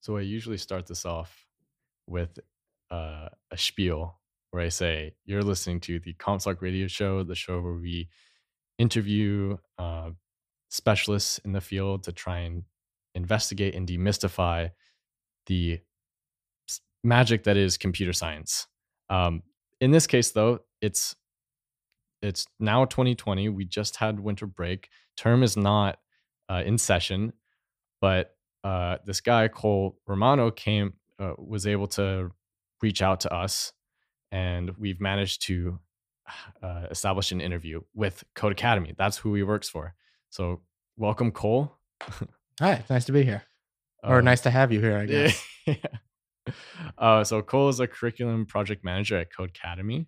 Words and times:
So 0.00 0.16
I 0.16 0.22
usually 0.22 0.56
start 0.56 0.86
this 0.86 1.04
off 1.04 1.46
with 2.06 2.38
uh, 2.90 3.28
a 3.50 3.56
spiel 3.56 4.18
where 4.50 4.62
I 4.62 4.68
say, 4.68 5.14
You're 5.26 5.42
listening 5.42 5.80
to 5.80 6.00
the 6.00 6.14
Comstock 6.14 6.62
Radio 6.62 6.86
Show, 6.86 7.22
the 7.22 7.34
show 7.34 7.60
where 7.60 7.74
we 7.74 8.08
interview 8.78 9.58
uh, 9.78 10.10
specialists 10.70 11.38
in 11.44 11.52
the 11.52 11.60
field 11.60 12.04
to 12.04 12.12
try 12.12 12.38
and 12.40 12.64
investigate 13.14 13.74
and 13.74 13.86
demystify 13.86 14.70
the 15.46 15.80
magic 17.04 17.44
that 17.44 17.56
is 17.56 17.76
computer 17.76 18.12
science. 18.12 18.66
Um, 19.10 19.42
in 19.80 19.90
this 19.90 20.06
case, 20.06 20.30
though, 20.30 20.60
it's 20.80 21.14
it's 22.22 22.46
now 22.58 22.86
2020. 22.86 23.48
We 23.50 23.64
just 23.64 23.96
had 23.96 24.20
winter 24.20 24.46
break. 24.46 24.88
Term 25.16 25.42
is 25.42 25.56
not 25.56 25.98
uh, 26.48 26.62
in 26.64 26.78
session, 26.78 27.32
but 28.00 28.34
uh, 28.64 28.98
this 29.04 29.20
guy 29.20 29.48
Cole 29.48 29.96
Romano 30.06 30.50
came 30.50 30.94
uh, 31.18 31.32
was 31.38 31.66
able 31.66 31.86
to 31.88 32.30
reach 32.82 33.02
out 33.02 33.20
to 33.20 33.32
us, 33.34 33.72
and 34.32 34.70
we've 34.78 35.00
managed 35.00 35.46
to 35.46 35.78
uh, 36.62 36.86
establish 36.90 37.32
an 37.32 37.40
interview 37.40 37.80
with 37.94 38.24
Codecademy. 38.36 38.96
That's 38.96 39.18
who 39.18 39.34
he 39.34 39.42
works 39.42 39.68
for. 39.68 39.94
So 40.30 40.60
welcome, 40.96 41.30
Cole. 41.32 41.76
Hi, 42.60 42.74
it's 42.74 42.90
nice 42.90 43.04
to 43.06 43.12
be 43.12 43.22
here. 43.24 43.42
Or 44.02 44.18
Um, 44.18 44.24
nice 44.24 44.40
to 44.42 44.50
have 44.50 44.72
you 44.72 44.80
here, 44.80 44.96
I 44.98 45.02
yeah. 45.04 45.32
guess. 45.66 45.76
uh, 46.98 47.24
so 47.24 47.42
Cole 47.42 47.68
is 47.68 47.80
a 47.80 47.86
curriculum 47.86 48.46
project 48.46 48.84
manager 48.84 49.18
at 49.18 49.28
Codecademy. 49.32 50.06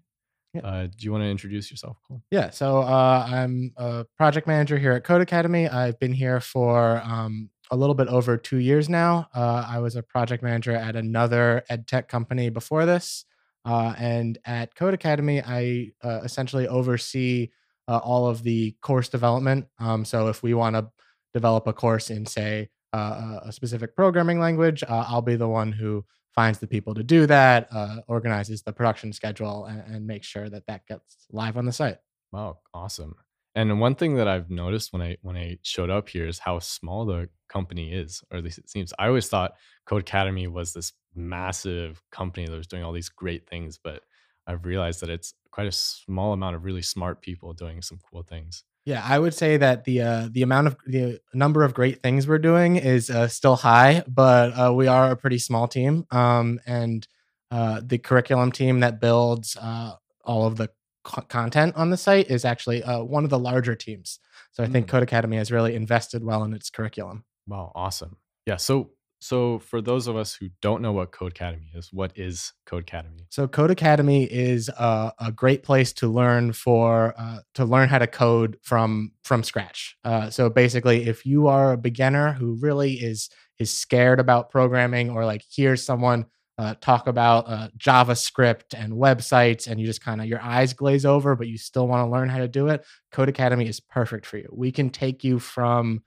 Yeah. 0.55 0.61
Uh, 0.62 0.83
do 0.87 0.93
you 1.01 1.12
want 1.12 1.23
to 1.23 1.29
introduce 1.29 1.71
yourself, 1.71 1.97
Cole? 2.07 2.23
Yeah, 2.31 2.51
so 2.51 2.81
uh, 2.83 3.27
I'm 3.27 3.73
a 3.77 4.05
project 4.19 4.47
manager 4.47 4.79
here 4.79 4.93
at 4.93 5.03
Codecademy. 5.05 5.73
I've 5.73 5.98
been 5.98 6.12
here 6.12 6.41
for 6.41 7.01
um, 7.05 7.48
a 7.73 7.77
little 7.77 7.95
bit 7.95 8.07
over 8.09 8.37
two 8.37 8.59
years 8.59 8.89
now. 8.91 9.29
Uh, 9.35 9.65
I 9.67 9.79
was 9.79 9.97
a 9.97 10.03
project 10.03 10.43
manager 10.43 10.73
at 10.73 10.95
another 10.95 11.65
ed 11.71 11.89
tech 11.89 12.07
company 12.07 12.51
before 12.51 12.85
this. 12.85 13.25
Uh, 13.65 13.95
and 13.97 14.39
at 14.45 14.75
Codecademy, 14.75 15.42
I 15.47 15.93
uh, 16.06 16.20
essentially 16.23 16.69
oversee 16.69 17.48
uh, 17.89 17.97
all 17.97 18.27
of 18.27 18.43
the 18.43 18.77
course 18.83 19.09
development. 19.09 19.67
Um, 19.78 20.05
so 20.05 20.28
if 20.28 20.43
we 20.43 20.53
want 20.53 20.77
to 20.77 20.91
develop 21.33 21.67
a 21.67 21.73
course 21.73 22.11
in, 22.11 22.27
say, 22.27 22.69
uh, 22.93 23.41
a 23.45 23.53
specific 23.53 23.97
programming 23.97 24.39
language, 24.39 24.83
uh, 24.83 25.06
I'll 25.09 25.23
be 25.23 25.37
the 25.37 25.48
one 25.48 25.73
who 25.73 26.05
finds 26.34 26.59
the 26.59 26.67
people 26.67 26.95
to 26.95 27.03
do 27.03 27.27
that, 27.27 27.69
organizes 28.06 28.62
the 28.62 28.73
production 28.73 29.12
schedule, 29.15 29.65
and, 29.65 29.83
and 29.87 30.06
makes 30.06 30.27
sure 30.27 30.50
that 30.50 30.67
that 30.67 30.87
gets 30.87 31.27
live 31.31 31.56
on 31.56 31.65
the 31.65 31.73
site. 31.73 31.98
Wow, 32.33 32.59
awesome. 32.75 33.15
And 33.55 33.81
one 33.81 33.95
thing 33.95 34.17
that 34.17 34.28
I've 34.28 34.50
noticed 34.50 34.92
when 34.92 35.03
I 35.03 35.17
when 35.22 35.36
I 35.36 35.58
showed 35.62 35.91
up 35.91 36.08
here 36.08 36.27
is 36.27 36.39
how 36.39 36.58
small 36.58 37.05
the 37.05 37.28
company 37.48 37.92
is, 37.92 38.22
or 38.31 38.39
at 38.39 38.44
least 38.44 38.59
it 38.59 38.70
seems. 38.70 38.92
I 38.98 39.09
always 39.09 39.28
thought 39.28 39.55
Codecademy 39.86 40.48
was 40.48 40.72
this 40.72 40.92
massive 41.14 42.03
company 42.11 42.47
that 42.47 42.56
was 42.56 42.67
doing 42.67 42.83
all 42.83 42.92
these 42.92 43.11
great 43.11 43.48
things, 43.48 43.78
but 43.83 44.00
I've 44.47 44.64
realized 44.64 45.00
that 45.00 45.11
it's 45.11 45.34
quite 45.50 45.67
a 45.67 45.72
small 45.72 46.33
amount 46.33 46.56
of 46.56 46.64
really 46.64 46.83
smart 46.83 47.20
people 47.20 47.53
doing 47.53 47.83
some 47.83 47.98
cool 48.11 48.22
things. 48.22 48.64
Yeah, 48.84 49.05
I 49.05 49.19
would 49.19 49.34
say 49.34 49.59
that 49.59 49.84
the 49.84 50.00
uh, 50.00 50.28
the 50.33 50.42
amount 50.42 50.66
of 50.69 50.77
the 50.87 51.20
number 51.33 51.62
of 51.62 51.75
great 51.75 52.03
things 52.03 52.27
we're 52.27 52.39
doing 52.39 52.77
is 52.77 53.11
uh, 53.11 53.28
still 53.28 53.56
high, 53.56 54.03
but 54.09 54.50
uh, 54.59 54.72
we 54.75 54.89
are 54.89 55.11
a 55.11 55.16
pretty 55.16 55.39
small 55.39 55.69
team. 55.69 56.05
Um, 56.11 56.59
and 56.66 57.06
uh, 57.50 57.81
the 57.84 57.98
curriculum 57.98 58.50
team 58.50 58.81
that 58.81 59.00
builds 59.00 59.56
uh, 59.56 59.92
all 60.25 60.47
of 60.47 60.56
the 60.56 60.70
co- 61.05 61.22
content 61.22 61.75
on 61.77 61.91
the 61.91 61.97
site 61.97 62.31
is 62.31 62.45
actually 62.45 62.83
uh, 62.83 63.03
one 63.03 63.25
of 63.25 63.31
the 63.31 63.39
larger 63.39 63.75
teams. 63.75 64.19
So 64.53 64.62
I 64.62 64.67
think 64.67 64.86
Mm. 64.86 65.06
Codecademy 65.06 65.36
has 65.36 65.50
really 65.50 65.75
invested 65.75 66.22
well 66.25 66.44
in 66.44 66.53
its 66.53 66.70
curriculum. 66.70 67.25
Wow, 67.47 67.72
awesome. 67.75 68.17
Yeah, 68.47 68.56
so 68.56 68.91
so 69.20 69.61
for 69.61 69.81
those 69.81 70.09
of 70.09 70.17
us 70.17 70.34
who 70.34 70.48
don't 70.61 70.83
know 70.83 70.91
what 70.91 71.12
Codecademy 71.12 71.77
is, 71.77 71.92
what 71.92 72.11
is 72.19 72.53
Codecademy? 72.67 73.27
So 73.31 73.47
Codecademy 73.47 74.27
is 74.28 74.69
a, 74.69 75.12
a 75.20 75.31
great 75.31 75.62
place 75.62 75.92
to 75.94 76.09
learn 76.09 76.53
for 76.53 77.14
uh, 77.16 77.38
to 77.54 77.65
learn 77.65 77.88
how 77.88 77.98
to 77.98 78.09
code 78.09 78.59
from 78.62 79.12
from 79.22 79.44
scratch. 79.44 79.97
Uh, 80.03 80.28
so 80.28 80.50
basically, 80.50 81.06
if 81.06 81.25
you 81.25 81.47
are 81.47 81.72
a 81.72 81.78
beginner 81.78 82.32
who 82.32 82.54
really 82.60 82.94
is 82.94 83.31
is 83.60 83.71
scared 83.71 84.19
about 84.19 84.50
programming, 84.50 85.09
or 85.09 85.25
like 85.25 85.44
hears 85.48 85.84
someone 85.84 86.27
uh, 86.59 86.75
talk 86.81 87.07
about 87.07 87.49
uh, 87.49 87.69
JavaScript 87.79 88.75
and 88.77 88.93
websites, 88.93 89.67
and 89.67 89.81
you 89.81 89.87
just 89.87 90.05
kind 90.05 90.21
of 90.21 90.27
your 90.27 90.41
eyes 90.41 90.73
glaze 90.75 91.05
over, 91.05 91.35
but 91.35 91.49
you 91.49 91.59
still 91.59 91.89
want 91.89 92.07
to 92.07 92.11
learn 92.11 92.29
how 92.29 92.39
to 92.39 92.49
do 92.49 92.69
it, 92.69 92.85
Codecademy 93.13 93.69
is 93.69 93.81
perfect 93.81 94.27
for 94.27 94.37
you. 94.37 94.49
We 94.53 94.71
can 94.71 94.91
take 94.91 95.25
you 95.25 95.39
from 95.39 96.03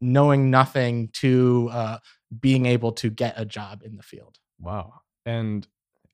knowing 0.00 0.50
nothing 0.50 1.08
to 1.14 1.68
uh, 1.72 1.98
being 2.40 2.66
able 2.66 2.92
to 2.92 3.10
get 3.10 3.34
a 3.36 3.44
job 3.44 3.82
in 3.84 3.96
the 3.96 4.02
field. 4.02 4.38
Wow. 4.60 5.00
And 5.26 5.66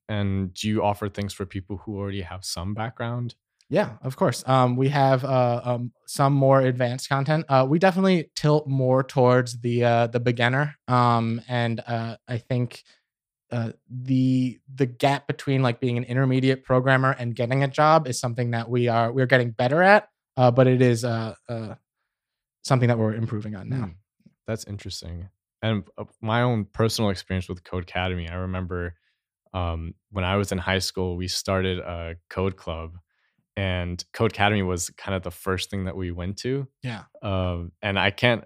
and 0.08 0.52
do 0.52 0.68
you 0.68 0.82
offer 0.82 1.08
things 1.08 1.32
for 1.32 1.46
people 1.46 1.78
who 1.78 1.98
already 1.98 2.20
have 2.20 2.44
some 2.44 2.74
background? 2.74 3.34
Yeah, 3.70 3.92
of 4.02 4.16
course. 4.16 4.46
Um, 4.46 4.76
we 4.76 4.90
have 4.90 5.24
uh, 5.24 5.60
um, 5.64 5.92
some 6.06 6.34
more 6.34 6.60
advanced 6.60 7.08
content. 7.08 7.46
Uh, 7.48 7.66
we 7.68 7.78
definitely 7.78 8.30
tilt 8.36 8.68
more 8.68 9.02
towards 9.02 9.60
the 9.60 9.84
uh, 9.84 10.06
the 10.08 10.20
beginner, 10.20 10.76
um, 10.86 11.40
and 11.48 11.80
uh, 11.86 12.16
I 12.28 12.38
think 12.38 12.84
uh, 13.50 13.72
the 13.88 14.58
the 14.74 14.86
gap 14.86 15.26
between 15.26 15.62
like 15.62 15.80
being 15.80 15.96
an 15.96 16.04
intermediate 16.04 16.64
programmer 16.64 17.10
and 17.10 17.34
getting 17.34 17.62
a 17.62 17.68
job 17.68 18.08
is 18.08 18.18
something 18.18 18.52
that 18.52 18.68
we 18.68 18.88
are 18.88 19.12
we're 19.12 19.26
getting 19.26 19.50
better 19.50 19.82
at, 19.82 20.08
uh, 20.36 20.50
but 20.50 20.66
it 20.66 20.82
is 20.82 21.04
uh, 21.04 21.34
uh, 21.48 21.74
something 22.62 22.88
that 22.88 22.98
we're 22.98 23.14
improving 23.14 23.54
on 23.54 23.68
now. 23.68 23.76
Hmm, 23.76 23.90
That's 24.46 24.64
interesting. 24.64 25.28
And 25.62 25.84
uh, 25.96 26.04
my 26.20 26.42
own 26.42 26.64
personal 26.64 27.10
experience 27.10 27.48
with 27.48 27.62
Codecademy, 27.64 28.30
I 28.30 28.34
remember 28.34 28.94
um, 29.52 29.94
when 30.10 30.24
I 30.24 30.36
was 30.36 30.52
in 30.52 30.58
high 30.58 30.80
school, 30.80 31.16
we 31.16 31.28
started 31.28 31.78
a 31.78 32.16
code 32.28 32.56
club, 32.56 32.98
and 33.56 34.04
Codecademy 34.12 34.66
was 34.66 34.90
kind 34.90 35.14
of 35.14 35.22
the 35.22 35.30
first 35.30 35.70
thing 35.70 35.84
that 35.84 35.96
we 35.96 36.10
went 36.10 36.38
to. 36.38 36.66
Yeah. 36.82 37.04
Um, 37.22 37.72
and 37.80 37.98
I 37.98 38.10
can't 38.10 38.44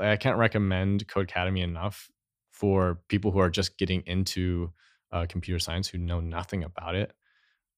I 0.00 0.16
can't 0.16 0.38
recommend 0.38 1.06
Codecademy 1.08 1.62
enough 1.62 2.10
for 2.56 3.00
people 3.08 3.30
who 3.32 3.38
are 3.38 3.50
just 3.50 3.76
getting 3.76 4.02
into 4.06 4.72
uh, 5.12 5.26
computer 5.28 5.58
science 5.58 5.88
who 5.88 5.98
know 5.98 6.20
nothing 6.20 6.64
about 6.64 6.94
it. 6.94 7.12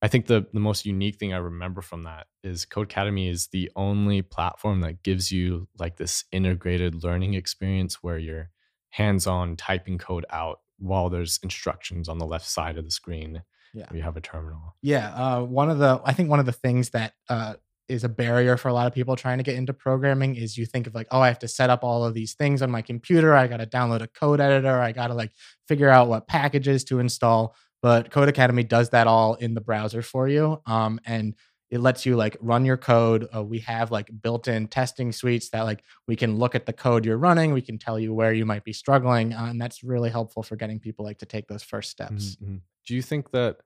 I 0.01 0.07
think 0.07 0.27
the 0.27 0.47
the 0.53 0.61
most 0.61 0.87
unique 0.87 1.17
thing 1.17 1.35
I 1.35 1.39
remember 1.39 1.83
from 1.83 2.05
that 2.05 2.29
is 2.45 2.65
Codecademy 2.65 3.29
is 3.29 3.49
the 3.49 3.71
only 3.75 4.23
platform 4.23 4.81
that 4.83 5.03
gives 5.03 5.33
you 5.33 5.67
like 5.77 5.97
this 5.97 6.25
integrated 6.31 7.03
learning 7.03 7.35
experience 7.35 8.03
where 8.03 8.19
you're 8.19 8.51
hands-on 8.91 9.57
typing 9.57 9.99
code 9.99 10.25
out 10.31 10.61
while 10.79 11.11
there's 11.11 11.41
instructions 11.43 12.09
on 12.09 12.19
the 12.19 12.27
left 12.27 12.49
side 12.49 12.79
of 12.79 12.85
the 12.85 12.93
screen. 12.93 13.43
Yeah. 13.75 13.87
You 13.93 14.03
have 14.03 14.17
a 14.17 14.21
terminal. 14.21 14.77
Yeah, 14.81 15.09
uh, 15.09 15.43
one 15.43 15.69
of 15.69 15.79
the 15.79 16.01
I 16.05 16.13
think 16.13 16.31
one 16.31 16.39
of 16.39 16.47
the 16.47 16.53
things 16.53 16.91
that 16.91 17.15
uh, 17.29 17.55
is 17.89 18.05
a 18.05 18.09
barrier 18.09 18.57
for 18.57 18.69
a 18.69 18.73
lot 18.73 18.87
of 18.87 18.93
people 18.93 19.17
trying 19.17 19.39
to 19.39 19.45
get 19.45 19.57
into 19.57 19.73
programming 19.73 20.37
is 20.37 20.59
you 20.59 20.67
think 20.67 20.87
of 20.87 20.95
like, 20.95 21.07
oh, 21.11 21.21
I 21.21 21.29
have 21.29 21.39
to 21.41 21.49
set 21.49 21.71
up 21.71 21.83
all 21.83 22.05
of 22.05 22.15
these 22.15 22.35
things 22.35 22.63
on 22.63 22.71
my 22.71 22.83
computer. 22.83 23.35
I 23.35 23.47
got 23.47 23.59
to 23.59 23.67
download 23.67 24.03
a 24.03 24.09
code 24.09 24.41
editor. 24.41 24.81
I 24.81 24.93
got 24.93 25.07
to 25.09 25.15
like 25.15 25.33
figure 25.67 25.89
out 25.89 26.09
what 26.09 26.27
packages 26.27 26.85
to 26.85 26.99
install. 26.99 27.55
But 27.81 28.11
Codecademy 28.11 28.69
does 28.69 28.91
that 28.91 29.07
all 29.07 29.35
in 29.35 29.55
the 29.55 29.61
browser 29.61 30.03
for 30.03 30.27
you, 30.29 30.61
um, 30.67 30.99
and 31.07 31.35
it 31.71 31.79
lets 31.81 32.05
you 32.05 32.17
like 32.17 32.37
run 32.41 32.65
your 32.65 32.77
code. 32.77 33.29
Uh, 33.35 33.45
we 33.45 33.61
have 33.61 33.91
like 33.93 34.11
built-in 34.23 34.67
testing 34.69 35.13
suites 35.13 35.51
that 35.51 35.63
like 35.63 35.85
we 36.09 36.17
can 36.17 36.39
look 36.39 36.55
at 36.57 36.67
the 36.67 36.73
code 36.73 37.05
you're 37.05 37.19
running. 37.19 37.53
We 37.53 37.61
can 37.63 37.79
tell 37.79 37.99
you 37.99 38.13
where 38.13 38.33
you 38.33 38.45
might 38.45 38.65
be 38.65 38.73
struggling, 38.73 39.33
uh, 39.33 39.45
and 39.45 39.61
that's 39.61 39.85
really 39.85 40.11
helpful 40.11 40.43
for 40.43 40.57
getting 40.57 40.81
people 40.81 41.05
like 41.05 41.19
to 41.19 41.27
take 41.27 41.47
those 41.47 41.63
first 41.63 41.91
steps. 41.91 42.37
Mhm, 42.43 42.49
mhm. 42.49 42.61
Do 42.87 42.95
you 42.97 43.03
think 43.03 43.31
that 43.31 43.59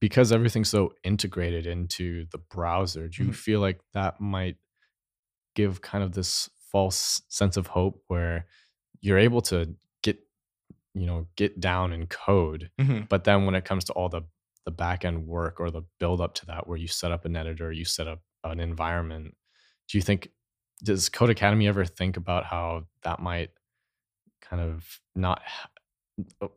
because 0.00 0.32
everything's 0.32 0.68
so 0.70 0.94
integrated 1.04 1.66
into 1.66 2.26
the 2.32 2.38
browser, 2.38 3.08
do 3.08 3.22
you 3.24 3.30
Mhm. 3.30 3.34
feel 3.34 3.60
like 3.60 3.80
that 3.94 4.20
might 4.20 4.56
give 5.54 5.82
kind 5.82 6.04
of 6.04 6.12
this 6.12 6.50
false 6.58 7.22
sense 7.28 7.56
of 7.56 7.68
hope 7.68 8.02
where 8.08 8.46
you're 9.00 9.18
able 9.18 9.42
to 9.42 9.76
get, 10.02 10.18
you 10.94 11.06
know, 11.06 11.28
get 11.36 11.60
down 11.60 11.92
and 11.92 12.10
code, 12.10 12.70
Mhm. 12.80 13.08
but 13.08 13.24
then 13.24 13.46
when 13.46 13.54
it 13.56 13.64
comes 13.64 13.84
to 13.86 13.92
all 13.94 14.08
the 14.08 14.22
the 14.66 14.70
back 14.72 15.04
end 15.06 15.26
work 15.26 15.60
or 15.60 15.70
the 15.70 15.82
build 16.00 16.20
up 16.20 16.34
to 16.34 16.46
that, 16.46 16.66
where 16.68 16.78
you 16.78 16.86
set 16.88 17.12
up 17.12 17.24
an 17.24 17.36
editor, 17.36 17.72
you 17.72 17.84
set 17.84 18.06
up 18.08 18.22
an 18.44 18.60
environment, 18.60 19.36
do 19.88 19.98
you 19.98 20.02
think 20.02 20.30
does 20.84 21.10
Codecademy 21.10 21.66
ever 21.68 21.84
think 21.86 22.16
about 22.18 22.44
how 22.46 22.86
that 23.02 23.20
might 23.20 23.50
kind 24.42 24.62
of 24.62 25.00
not 25.16 25.42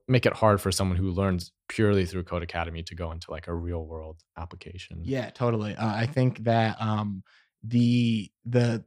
make 0.07 0.25
it 0.25 0.33
hard 0.33 0.62
for 0.62 0.71
someone 0.71 0.98
who 0.98 1.12
learns 1.12 1.51
purely 1.68 2.06
through 2.06 2.24
Codecademy 2.24 2.86
to 2.86 2.95
go 2.95 3.12
into 3.12 3.31
like 3.31 3.48
a 3.48 3.54
real 3.54 3.86
world 3.86 4.21
application. 4.38 5.00
Yeah, 5.04 5.30
totally. 5.30 5.75
Uh, 5.75 5.94
I 5.95 6.06
think 6.06 6.44
that 6.44 6.81
um, 6.81 7.24
the 7.63 8.31
the 8.45 8.83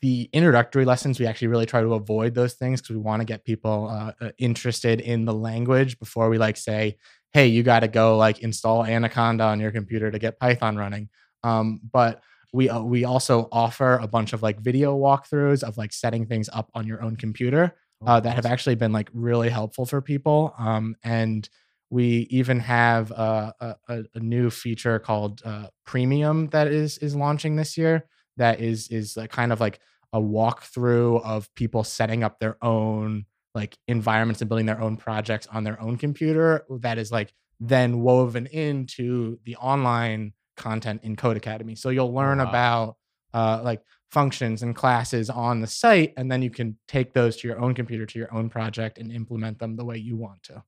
the 0.00 0.28
introductory 0.32 0.84
lessons 0.84 1.20
we 1.20 1.26
actually 1.26 1.48
really 1.48 1.66
try 1.66 1.80
to 1.80 1.94
avoid 1.94 2.34
those 2.34 2.54
things 2.54 2.80
because 2.80 2.94
we 2.94 3.00
want 3.00 3.20
to 3.20 3.24
get 3.24 3.44
people 3.44 3.88
uh, 3.88 4.12
uh, 4.20 4.30
interested 4.38 5.00
in 5.00 5.24
the 5.24 5.32
language 5.32 5.98
before 5.98 6.28
we 6.28 6.38
like 6.38 6.56
say, 6.56 6.96
"Hey, 7.32 7.46
you 7.46 7.62
got 7.62 7.80
to 7.80 7.88
go 7.88 8.16
like 8.16 8.40
install 8.40 8.84
Anaconda 8.84 9.44
on 9.44 9.60
your 9.60 9.70
computer 9.70 10.10
to 10.10 10.18
get 10.18 10.38
Python 10.38 10.76
running." 10.76 11.08
Um, 11.44 11.80
but 11.92 12.22
we 12.52 12.68
uh, 12.68 12.82
we 12.82 13.04
also 13.04 13.48
offer 13.50 13.98
a 13.98 14.06
bunch 14.06 14.32
of 14.32 14.42
like 14.42 14.60
video 14.60 14.96
walkthroughs 14.98 15.62
of 15.62 15.78
like 15.78 15.92
setting 15.92 16.26
things 16.26 16.48
up 16.52 16.70
on 16.74 16.86
your 16.86 17.02
own 17.02 17.16
computer. 17.16 17.76
Uh, 18.06 18.20
that 18.20 18.34
have 18.34 18.46
actually 18.46 18.74
been 18.74 18.92
like 18.92 19.08
really 19.12 19.48
helpful 19.48 19.86
for 19.86 20.00
people. 20.00 20.54
Um, 20.58 20.96
and 21.02 21.48
we 21.90 22.26
even 22.30 22.58
have 22.60 23.10
a, 23.10 23.54
a, 23.88 24.02
a 24.14 24.20
new 24.20 24.50
feature 24.50 24.98
called 24.98 25.42
uh, 25.44 25.66
Premium 25.84 26.48
that 26.48 26.68
is 26.68 26.98
is 26.98 27.14
launching 27.14 27.56
this 27.56 27.76
year. 27.76 28.06
That 28.38 28.60
is 28.60 28.88
is 28.88 29.16
a 29.16 29.28
kind 29.28 29.52
of 29.52 29.60
like 29.60 29.78
a 30.12 30.20
walkthrough 30.20 31.22
of 31.24 31.54
people 31.54 31.84
setting 31.84 32.24
up 32.24 32.38
their 32.38 32.56
own 32.62 33.26
like 33.54 33.76
environments 33.88 34.40
and 34.40 34.48
building 34.48 34.66
their 34.66 34.80
own 34.80 34.96
projects 34.96 35.46
on 35.52 35.64
their 35.64 35.80
own 35.80 35.96
computer. 35.96 36.64
That 36.80 36.98
is 36.98 37.12
like 37.12 37.32
then 37.60 38.00
woven 38.00 38.46
into 38.46 39.38
the 39.44 39.56
online 39.56 40.32
content 40.56 41.02
in 41.04 41.16
Codecademy. 41.16 41.76
So 41.76 41.90
you'll 41.90 42.14
learn 42.14 42.38
wow. 42.38 42.48
about 42.48 42.96
uh, 43.34 43.60
like 43.62 43.82
functions 44.12 44.62
and 44.62 44.76
classes 44.76 45.30
on 45.30 45.60
the 45.60 45.66
site, 45.66 46.12
and 46.18 46.30
then 46.30 46.42
you 46.42 46.50
can 46.50 46.76
take 46.86 47.14
those 47.14 47.38
to 47.38 47.48
your 47.48 47.58
own 47.58 47.74
computer, 47.74 48.04
to 48.04 48.18
your 48.18 48.32
own 48.32 48.50
project, 48.50 48.98
and 48.98 49.10
implement 49.10 49.58
them 49.58 49.76
the 49.76 49.84
way 49.84 49.96
you 49.96 50.16
want 50.16 50.42
to. 50.42 50.62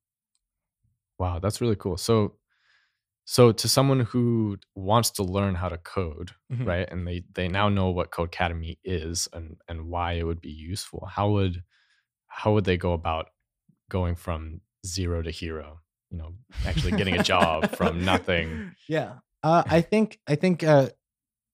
Wow, 1.19 1.39
that's 1.39 1.61
really 1.61 1.75
cool. 1.75 1.95
So 1.95 2.33
so 3.25 3.51
to 3.51 3.67
someone 3.67 4.01
who 4.01 4.57
wants 4.75 5.09
to 5.11 5.23
learn 5.23 5.55
how 5.55 5.69
to 5.69 5.77
code, 5.77 6.31
mm-hmm. 6.51 6.65
right? 6.65 6.87
And 6.91 7.07
they 7.07 7.23
they 7.33 7.47
now 7.47 7.69
know 7.69 7.89
what 7.89 8.11
Codecademy 8.11 8.77
is 8.83 9.27
and 9.31 9.57
and 9.67 9.89
why 9.89 10.13
it 10.13 10.23
would 10.23 10.41
be 10.41 10.51
useful. 10.51 11.07
How 11.11 11.29
would 11.29 11.63
how 12.27 12.53
would 12.53 12.65
they 12.65 12.77
go 12.77 12.93
about 12.93 13.29
going 13.89 14.15
from 14.15 14.61
zero 14.85 15.21
to 15.21 15.31
hero? 15.31 15.79
You 16.09 16.17
know, 16.17 16.33
actually 16.65 16.91
getting 16.91 17.17
a 17.17 17.23
job 17.23 17.75
from 17.75 18.03
nothing. 18.03 18.71
Yeah. 18.87 19.13
Uh, 19.43 19.63
I 19.67 19.81
think 19.81 20.19
I 20.27 20.35
think 20.35 20.63
uh, 20.63 20.89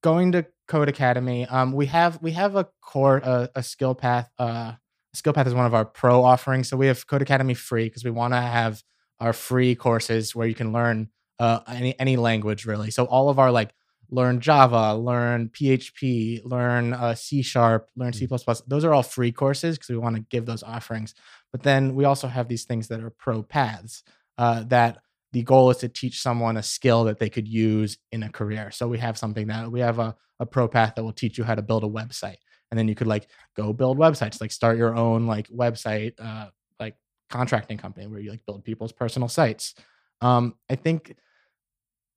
going 0.01 0.31
to 0.33 0.45
Codecademy, 0.67 1.51
um, 1.51 1.73
we 1.73 1.87
have 1.87 2.21
we 2.21 2.31
have 2.31 2.55
a 2.55 2.67
core 2.81 3.21
uh, 3.23 3.47
a 3.55 3.63
skill 3.63 3.95
path. 3.95 4.29
Uh, 4.37 4.73
skill 5.13 5.33
path 5.33 5.47
is 5.47 5.53
one 5.53 5.65
of 5.65 5.73
our 5.73 5.85
pro 5.85 6.23
offerings, 6.23 6.69
so 6.69 6.77
we 6.77 6.87
have 6.87 7.05
Codecademy 7.07 7.55
free 7.55 7.85
because 7.85 8.03
we 8.03 8.11
want 8.11 8.33
to 8.33 8.39
have 8.39 8.83
our 9.19 9.33
free 9.33 9.75
courses 9.75 10.35
where 10.35 10.47
you 10.47 10.55
can 10.55 10.71
learn 10.71 11.09
uh, 11.39 11.59
any 11.67 11.99
any 11.99 12.17
language 12.17 12.65
really. 12.65 12.91
So 12.91 13.05
all 13.05 13.29
of 13.29 13.37
our 13.37 13.51
like 13.51 13.73
learn 14.11 14.41
Java, 14.41 14.93
learn 14.93 15.49
PHP, 15.49 16.41
learn 16.43 16.93
uh, 16.93 17.15
C 17.15 17.41
sharp, 17.41 17.89
learn 17.95 18.13
C++. 18.13 18.27
Mm. 18.27 18.61
Those 18.67 18.83
are 18.83 18.93
all 18.93 19.03
free 19.03 19.31
courses 19.31 19.77
because 19.77 19.89
we 19.89 19.97
want 19.97 20.17
to 20.17 20.21
give 20.29 20.45
those 20.45 20.63
offerings. 20.63 21.15
But 21.51 21.63
then 21.63 21.95
we 21.95 22.05
also 22.05 22.27
have 22.27 22.47
these 22.47 22.65
things 22.65 22.89
that 22.89 23.01
are 23.01 23.09
pro 23.09 23.41
paths 23.41 24.03
uh, 24.37 24.63
that 24.63 24.99
the 25.33 25.43
goal 25.43 25.69
is 25.69 25.77
to 25.77 25.87
teach 25.87 26.21
someone 26.21 26.57
a 26.57 26.63
skill 26.63 27.05
that 27.05 27.19
they 27.19 27.29
could 27.29 27.47
use 27.47 27.97
in 28.11 28.23
a 28.23 28.29
career. 28.29 28.71
So 28.71 28.87
we 28.87 28.97
have 28.97 29.17
something 29.17 29.47
that 29.47 29.71
we 29.71 29.79
have 29.79 29.99
a, 29.99 30.15
a 30.39 30.45
pro 30.45 30.67
path 30.67 30.95
that 30.95 31.03
will 31.03 31.13
teach 31.13 31.37
you 31.37 31.43
how 31.43 31.55
to 31.55 31.61
build 31.61 31.83
a 31.83 31.87
website. 31.87 32.37
And 32.69 32.77
then 32.77 32.87
you 32.87 32.95
could 32.95 33.07
like 33.07 33.27
go 33.55 33.73
build 33.73 33.97
websites, 33.97 34.41
like 34.41 34.51
start 34.51 34.77
your 34.77 34.95
own 34.95 35.27
like 35.27 35.47
website, 35.49 36.13
uh, 36.19 36.47
like 36.79 36.95
contracting 37.29 37.77
company 37.77 38.07
where 38.07 38.19
you 38.19 38.31
like 38.31 38.45
build 38.45 38.63
people's 38.63 38.91
personal 38.91 39.27
sites. 39.27 39.75
Um, 40.21 40.55
I 40.69 40.75
think 40.75 41.15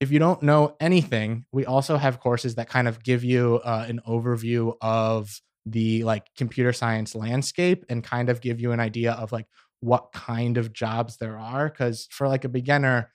if 0.00 0.10
you 0.10 0.18
don't 0.18 0.42
know 0.42 0.76
anything, 0.80 1.46
we 1.52 1.64
also 1.66 1.96
have 1.96 2.20
courses 2.20 2.56
that 2.56 2.68
kind 2.68 2.88
of 2.88 3.02
give 3.02 3.24
you 3.24 3.60
uh, 3.64 3.86
an 3.88 4.00
overview 4.06 4.74
of 4.80 5.40
the 5.66 6.04
like 6.04 6.26
computer 6.36 6.72
science 6.72 7.14
landscape 7.14 7.84
and 7.88 8.04
kind 8.04 8.28
of 8.28 8.40
give 8.40 8.60
you 8.60 8.72
an 8.72 8.80
idea 8.80 9.12
of 9.12 9.32
like 9.32 9.46
what 9.84 10.12
kind 10.12 10.56
of 10.56 10.72
jobs 10.72 11.18
there 11.18 11.38
are. 11.38 11.68
Because 11.68 12.08
for 12.10 12.26
like 12.26 12.44
a 12.44 12.48
beginner, 12.48 13.10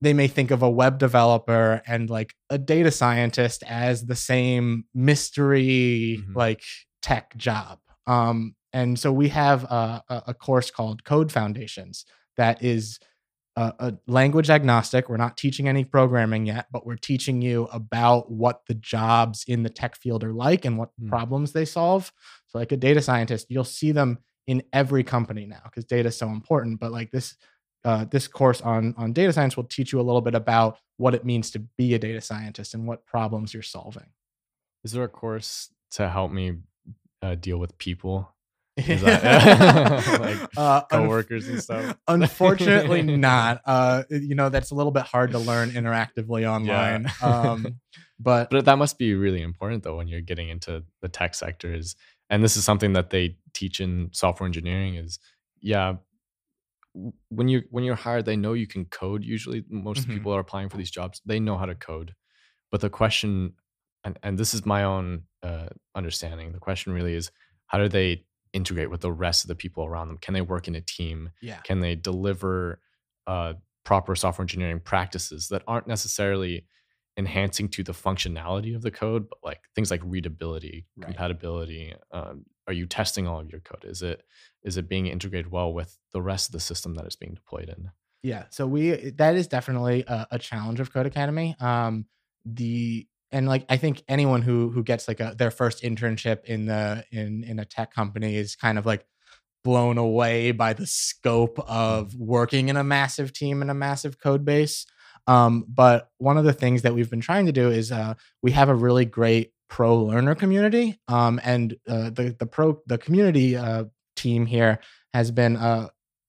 they 0.00 0.12
may 0.12 0.28
think 0.28 0.50
of 0.50 0.62
a 0.62 0.70
web 0.70 0.98
developer 0.98 1.82
and 1.86 2.10
like 2.10 2.34
a 2.50 2.58
data 2.58 2.90
scientist 2.90 3.62
as 3.66 4.06
the 4.06 4.16
same 4.16 4.84
mystery 4.94 6.18
mm-hmm. 6.20 6.36
like 6.36 6.62
tech 7.02 7.36
job. 7.36 7.78
Um, 8.06 8.54
and 8.72 8.98
so 8.98 9.10
we 9.10 9.28
have 9.28 9.64
a, 9.64 10.02
a 10.08 10.34
course 10.34 10.70
called 10.70 11.04
Code 11.04 11.32
Foundations 11.32 12.04
that 12.36 12.62
is 12.62 12.98
uh, 13.56 13.72
a 13.78 13.94
language 14.06 14.50
agnostic. 14.50 15.08
We're 15.08 15.16
not 15.16 15.38
teaching 15.38 15.66
any 15.66 15.82
programming 15.82 16.44
yet, 16.46 16.66
but 16.70 16.84
we're 16.84 16.96
teaching 16.96 17.40
you 17.40 17.68
about 17.72 18.30
what 18.30 18.66
the 18.68 18.74
jobs 18.74 19.44
in 19.48 19.62
the 19.62 19.70
tech 19.70 19.96
field 19.96 20.22
are 20.22 20.34
like 20.34 20.66
and 20.66 20.76
what 20.76 20.90
mm. 21.00 21.08
problems 21.08 21.52
they 21.52 21.64
solve. 21.64 22.12
So, 22.48 22.58
like 22.58 22.72
a 22.72 22.76
data 22.76 23.00
scientist, 23.00 23.46
you'll 23.48 23.64
see 23.64 23.92
them 23.92 24.18
in 24.46 24.62
every 24.72 25.02
company 25.02 25.46
now 25.46 25.62
because 25.64 25.84
data 25.84 26.08
is 26.08 26.16
so 26.16 26.28
important. 26.28 26.80
But 26.80 26.92
like 26.92 27.10
this, 27.10 27.36
uh, 27.84 28.04
this 28.04 28.28
course 28.28 28.60
on 28.60 28.94
on 28.96 29.12
data 29.12 29.32
science 29.32 29.56
will 29.56 29.64
teach 29.64 29.92
you 29.92 30.00
a 30.00 30.02
little 30.02 30.20
bit 30.20 30.34
about 30.34 30.78
what 30.96 31.14
it 31.14 31.24
means 31.24 31.50
to 31.52 31.58
be 31.58 31.94
a 31.94 31.98
data 31.98 32.20
scientist 32.20 32.74
and 32.74 32.86
what 32.86 33.06
problems 33.06 33.52
you're 33.52 33.62
solving. 33.62 34.06
Is 34.84 34.92
there 34.92 35.04
a 35.04 35.08
course 35.08 35.70
to 35.92 36.08
help 36.08 36.32
me 36.32 36.58
uh, 37.22 37.34
deal 37.34 37.58
with 37.58 37.76
people 37.78 38.32
that, 38.76 40.20
like 40.20 40.50
uh, 40.56 40.82
coworkers 40.82 41.48
and 41.48 41.62
stuff. 41.62 41.96
Unfortunately, 42.08 43.00
not. 43.02 43.62
Uh, 43.64 44.02
you 44.10 44.34
know, 44.34 44.50
that's 44.50 44.70
a 44.70 44.74
little 44.74 44.92
bit 44.92 45.04
hard 45.04 45.30
to 45.30 45.38
learn 45.38 45.70
interactively 45.70 46.46
online. 46.46 47.10
Yeah. 47.22 47.26
um, 47.26 47.80
but 48.18 48.50
but 48.50 48.66
that 48.66 48.76
must 48.76 48.98
be 48.98 49.14
really 49.14 49.40
important 49.40 49.82
though 49.82 49.96
when 49.96 50.08
you're 50.08 50.20
getting 50.20 50.50
into 50.50 50.84
the 51.00 51.08
tech 51.08 51.34
sectors. 51.34 51.96
And 52.28 52.42
this 52.42 52.56
is 52.56 52.64
something 52.64 52.92
that 52.94 53.10
they 53.10 53.36
teach 53.54 53.80
in 53.80 54.10
software 54.12 54.46
engineering. 54.46 54.96
Is 54.96 55.18
yeah, 55.60 55.94
when 57.28 57.48
you 57.48 57.62
when 57.70 57.84
you're 57.84 57.94
hired, 57.94 58.24
they 58.24 58.36
know 58.36 58.52
you 58.52 58.66
can 58.66 58.84
code. 58.86 59.24
Usually, 59.24 59.64
most 59.68 60.02
mm-hmm. 60.02 60.12
people 60.12 60.32
are 60.34 60.40
applying 60.40 60.68
for 60.68 60.76
these 60.76 60.90
jobs. 60.90 61.20
They 61.24 61.40
know 61.40 61.56
how 61.56 61.66
to 61.66 61.74
code, 61.74 62.14
but 62.70 62.80
the 62.80 62.90
question, 62.90 63.54
and 64.04 64.18
and 64.22 64.38
this 64.38 64.54
is 64.54 64.66
my 64.66 64.84
own 64.84 65.22
uh, 65.42 65.68
understanding. 65.94 66.52
The 66.52 66.58
question 66.58 66.92
really 66.92 67.14
is, 67.14 67.30
how 67.66 67.78
do 67.78 67.88
they 67.88 68.24
integrate 68.52 68.90
with 68.90 69.02
the 69.02 69.12
rest 69.12 69.44
of 69.44 69.48
the 69.48 69.54
people 69.54 69.84
around 69.84 70.08
them? 70.08 70.18
Can 70.18 70.34
they 70.34 70.40
work 70.40 70.66
in 70.66 70.74
a 70.74 70.80
team? 70.80 71.30
Yeah. 71.42 71.58
Can 71.58 71.80
they 71.80 71.94
deliver 71.94 72.80
uh, 73.26 73.54
proper 73.84 74.16
software 74.16 74.44
engineering 74.44 74.80
practices 74.80 75.48
that 75.48 75.62
aren't 75.68 75.86
necessarily 75.86 76.64
enhancing 77.16 77.68
to 77.68 77.82
the 77.82 77.92
functionality 77.92 78.74
of 78.74 78.82
the 78.82 78.90
code, 78.90 79.28
but 79.28 79.38
like 79.42 79.60
things 79.74 79.90
like 79.90 80.02
readability, 80.04 80.86
right. 80.96 81.06
compatibility. 81.06 81.94
Um, 82.12 82.44
are 82.66 82.72
you 82.72 82.86
testing 82.86 83.26
all 83.26 83.40
of 83.40 83.50
your 83.50 83.60
code? 83.60 83.84
Is 83.84 84.02
it 84.02 84.22
is 84.62 84.76
it 84.76 84.88
being 84.88 85.06
integrated 85.06 85.50
well 85.50 85.72
with 85.72 85.98
the 86.12 86.20
rest 86.20 86.48
of 86.48 86.52
the 86.52 86.60
system 86.60 86.94
that 86.94 87.04
it's 87.04 87.16
being 87.16 87.34
deployed 87.34 87.68
in? 87.68 87.90
Yeah, 88.22 88.44
so 88.50 88.66
we 88.66 89.10
that 89.16 89.36
is 89.36 89.46
definitely 89.46 90.04
a, 90.06 90.26
a 90.32 90.38
challenge 90.38 90.80
of 90.80 90.92
Codecademy. 90.92 91.60
Um, 91.62 92.06
the 92.44 93.06
and 93.30 93.48
like 93.48 93.64
I 93.68 93.76
think 93.76 94.02
anyone 94.08 94.42
who 94.42 94.70
who 94.70 94.82
gets 94.82 95.08
like 95.08 95.20
a 95.20 95.34
their 95.36 95.50
first 95.50 95.82
internship 95.82 96.44
in 96.44 96.66
the 96.66 97.04
in 97.10 97.44
in 97.44 97.58
a 97.58 97.64
tech 97.64 97.94
company 97.94 98.36
is 98.36 98.56
kind 98.56 98.78
of 98.78 98.86
like 98.86 99.06
blown 99.64 99.98
away 99.98 100.52
by 100.52 100.72
the 100.72 100.86
scope 100.86 101.58
of 101.68 102.14
working 102.14 102.68
in 102.68 102.76
a 102.76 102.84
massive 102.84 103.32
team 103.32 103.62
and 103.62 103.70
a 103.70 103.74
massive 103.74 104.18
code 104.18 104.44
base. 104.44 104.86
Um, 105.26 105.64
but 105.68 106.10
one 106.18 106.38
of 106.38 106.44
the 106.44 106.52
things 106.52 106.82
that 106.82 106.94
we've 106.94 107.10
been 107.10 107.20
trying 107.20 107.46
to 107.46 107.52
do 107.52 107.70
is 107.70 107.90
uh, 107.90 108.14
we 108.42 108.52
have 108.52 108.68
a 108.68 108.74
really 108.74 109.04
great 109.04 109.52
pro 109.68 109.96
learner 110.04 110.34
community, 110.34 110.98
um, 111.08 111.40
and 111.42 111.76
uh, 111.88 112.10
the 112.10 112.36
the 112.38 112.46
pro 112.46 112.80
the 112.86 112.98
community 112.98 113.56
uh, 113.56 113.84
team 114.14 114.46
here 114.46 114.78
has 115.12 115.30
been 115.30 115.56
uh, 115.56 115.88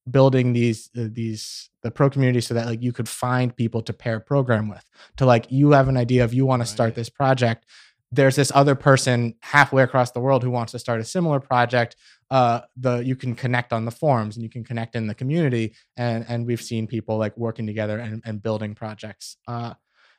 building 0.10 0.54
these 0.54 0.90
uh, 0.98 1.08
these 1.12 1.70
the 1.84 1.92
pro 1.92 2.10
community 2.10 2.42
so 2.42 2.54
that 2.54 2.66
like 2.66 2.82
you 2.82 2.92
could 2.92 3.10
find 3.10 3.56
people 3.56 3.82
to 3.82 3.94
pair 3.94 4.20
program 4.20 4.68
with 4.70 4.84
to 5.18 5.26
like 5.26 5.46
you 5.52 5.72
have 5.72 5.88
an 5.88 5.98
idea 5.98 6.24
of 6.24 6.34
you 6.34 6.46
want 6.46 6.62
to 6.62 6.66
start 6.66 6.96
this 6.96 7.10
project. 7.10 7.66
There's 8.10 8.38
this 8.38 8.52
other 8.56 8.76
person 8.76 9.36
halfway 9.42 9.84
across 9.84 10.12
the 10.12 10.22
world 10.22 10.42
who 10.42 10.50
wants 10.50 10.72
to 10.72 10.80
start 10.80 11.02
a 11.02 11.04
similar 11.04 11.42
project 11.42 11.98
uh 12.30 12.62
the 12.76 12.98
you 13.00 13.16
can 13.16 13.36
connect 13.36 13.72
on 13.72 13.86
the 13.86 13.92
forums 13.92 14.36
and 14.36 14.44
you 14.44 14.50
can 14.50 14.64
connect 14.64 14.96
in 14.96 15.08
the 15.08 15.16
community 15.16 15.74
and 15.96 16.26
and 16.28 16.46
we've 16.46 16.62
seen 16.62 16.88
people 16.88 17.18
like 17.18 17.36
working 17.38 17.66
together 17.66 18.00
and, 18.00 18.22
and 18.26 18.44
building 18.44 18.76
projects 18.76 19.38
uh 19.48 19.74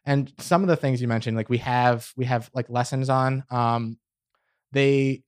and 0.07 0.33
some 0.39 0.63
of 0.63 0.69
the 0.69 0.77
things 0.77 1.03
you 1.03 1.09
mentioned 1.09 1.37
like 1.37 1.51
we 1.51 1.59
have 1.59 2.11
we 2.17 2.25
have 2.25 2.51
like 2.55 2.71
lessons 2.71 3.11
on 3.11 3.45
um 3.51 3.99
they 4.73 5.23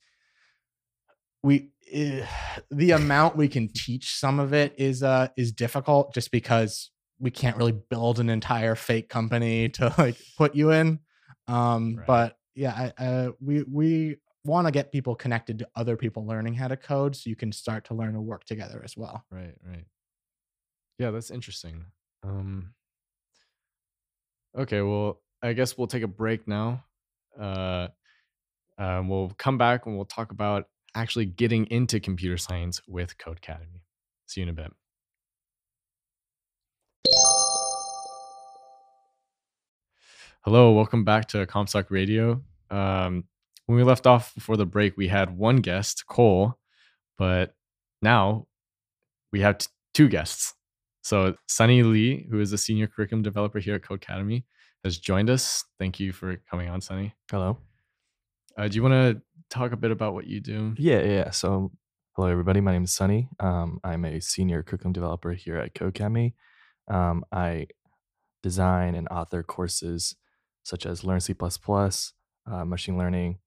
we 1.42 1.70
Eh, 1.92 2.24
the 2.70 2.92
amount 2.92 3.36
we 3.36 3.48
can 3.48 3.68
teach 3.68 4.14
some 4.14 4.38
of 4.38 4.52
it 4.52 4.74
is 4.78 5.02
uh 5.02 5.28
is 5.36 5.50
difficult 5.50 6.14
just 6.14 6.30
because 6.30 6.90
we 7.18 7.30
can't 7.30 7.56
really 7.56 7.76
build 7.90 8.20
an 8.20 8.30
entire 8.30 8.76
fake 8.76 9.08
company 9.08 9.68
to 9.68 9.92
like 9.98 10.16
put 10.38 10.54
you 10.54 10.70
in 10.70 11.00
um 11.48 11.96
right. 11.96 12.06
but 12.06 12.36
yeah 12.54 12.92
I, 12.98 13.04
uh, 13.04 13.30
we 13.40 13.64
we 13.64 14.16
want 14.44 14.66
to 14.66 14.70
get 14.70 14.90
people 14.90 15.14
connected 15.14 15.58
to 15.58 15.68
other 15.76 15.96
people 15.96 16.26
learning 16.26 16.54
how 16.54 16.68
to 16.68 16.76
code 16.76 17.14
so 17.14 17.28
you 17.28 17.36
can 17.36 17.52
start 17.52 17.84
to 17.84 17.94
learn 17.94 18.14
to 18.14 18.20
work 18.20 18.44
together 18.44 18.80
as 18.84 18.96
well 18.96 19.24
right 19.30 19.54
right 19.66 19.84
yeah 20.98 21.10
that's 21.10 21.30
interesting 21.30 21.84
um 22.22 22.72
okay 24.56 24.80
well 24.80 25.20
i 25.42 25.52
guess 25.52 25.76
we'll 25.76 25.86
take 25.86 26.02
a 26.02 26.08
break 26.08 26.48
now 26.48 26.82
uh 27.38 27.88
um, 28.80 29.08
we'll 29.08 29.30
come 29.36 29.58
back 29.58 29.84
and 29.84 29.94
we'll 29.94 30.06
talk 30.06 30.32
about 30.32 30.66
actually 30.94 31.26
getting 31.26 31.66
into 31.66 32.00
computer 32.00 32.38
science 32.38 32.80
with 32.88 33.16
Codecademy. 33.18 33.82
See 34.26 34.40
you 34.40 34.46
in 34.46 34.48
a 34.48 34.52
bit. 34.54 34.72
Hello, 40.42 40.72
welcome 40.72 41.04
back 41.04 41.28
to 41.28 41.44
Comstock 41.44 41.90
Radio. 41.90 42.42
Um, 42.70 43.24
when 43.70 43.76
we 43.76 43.84
left 43.84 44.04
off 44.04 44.34
before 44.34 44.56
the 44.56 44.66
break, 44.66 44.96
we 44.96 45.06
had 45.06 45.38
one 45.38 45.58
guest, 45.58 46.04
Cole, 46.08 46.58
but 47.16 47.54
now 48.02 48.48
we 49.30 49.42
have 49.42 49.58
t- 49.58 49.68
two 49.94 50.08
guests. 50.08 50.54
So 51.02 51.36
Sunny 51.46 51.84
Lee, 51.84 52.26
who 52.28 52.40
is 52.40 52.52
a 52.52 52.58
senior 52.58 52.88
curriculum 52.88 53.22
developer 53.22 53.60
here 53.60 53.76
at 53.76 53.82
Codecademy, 53.82 54.42
has 54.82 54.98
joined 54.98 55.30
us. 55.30 55.62
Thank 55.78 56.00
you 56.00 56.10
for 56.12 56.42
coming 56.50 56.68
on, 56.68 56.80
Sunny. 56.80 57.14
Hello. 57.30 57.58
Uh, 58.58 58.66
do 58.66 58.74
you 58.74 58.82
want 58.82 58.94
to 58.94 59.22
talk 59.50 59.70
a 59.70 59.76
bit 59.76 59.92
about 59.92 60.14
what 60.14 60.26
you 60.26 60.40
do? 60.40 60.74
Yeah, 60.76 61.04
yeah. 61.04 61.30
So, 61.30 61.70
hello 62.16 62.26
everybody. 62.26 62.60
My 62.60 62.72
name 62.72 62.82
is 62.82 62.92
Sunny. 62.92 63.28
Um, 63.38 63.78
I'm 63.84 64.04
a 64.04 64.18
senior 64.18 64.64
curriculum 64.64 64.94
developer 64.94 65.30
here 65.30 65.58
at 65.58 65.74
Codecademy. 65.74 66.32
Um, 66.88 67.24
I 67.30 67.68
design 68.42 68.96
and 68.96 69.06
author 69.10 69.44
courses 69.44 70.16
such 70.64 70.86
as 70.86 71.04
Learn 71.04 71.20
C++, 71.20 71.36
uh, 72.50 72.64
machine 72.64 72.98
learning, 72.98 73.38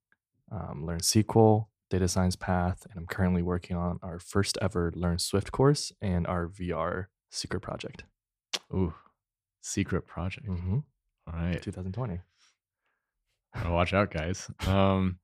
um, 0.53 0.85
Learn 0.85 0.99
SQL, 0.99 1.67
data 1.89 2.07
science 2.07 2.35
path, 2.35 2.85
and 2.89 2.99
I'm 2.99 3.07
currently 3.07 3.41
working 3.41 3.75
on 3.75 3.99
our 4.03 4.19
first 4.19 4.57
ever 4.61 4.91
Learn 4.95 5.19
Swift 5.19 5.51
course 5.51 5.91
and 6.01 6.27
our 6.27 6.47
VR 6.47 7.05
secret 7.31 7.61
project. 7.61 8.03
Ooh, 8.73 8.93
secret 9.61 10.05
project. 10.05 10.47
Mm-hmm. 10.47 10.79
All 11.27 11.33
right. 11.33 11.61
2020. 11.61 12.19
Watch 13.65 13.93
out, 13.93 14.11
guys. 14.11 14.49
Um, 14.67 15.19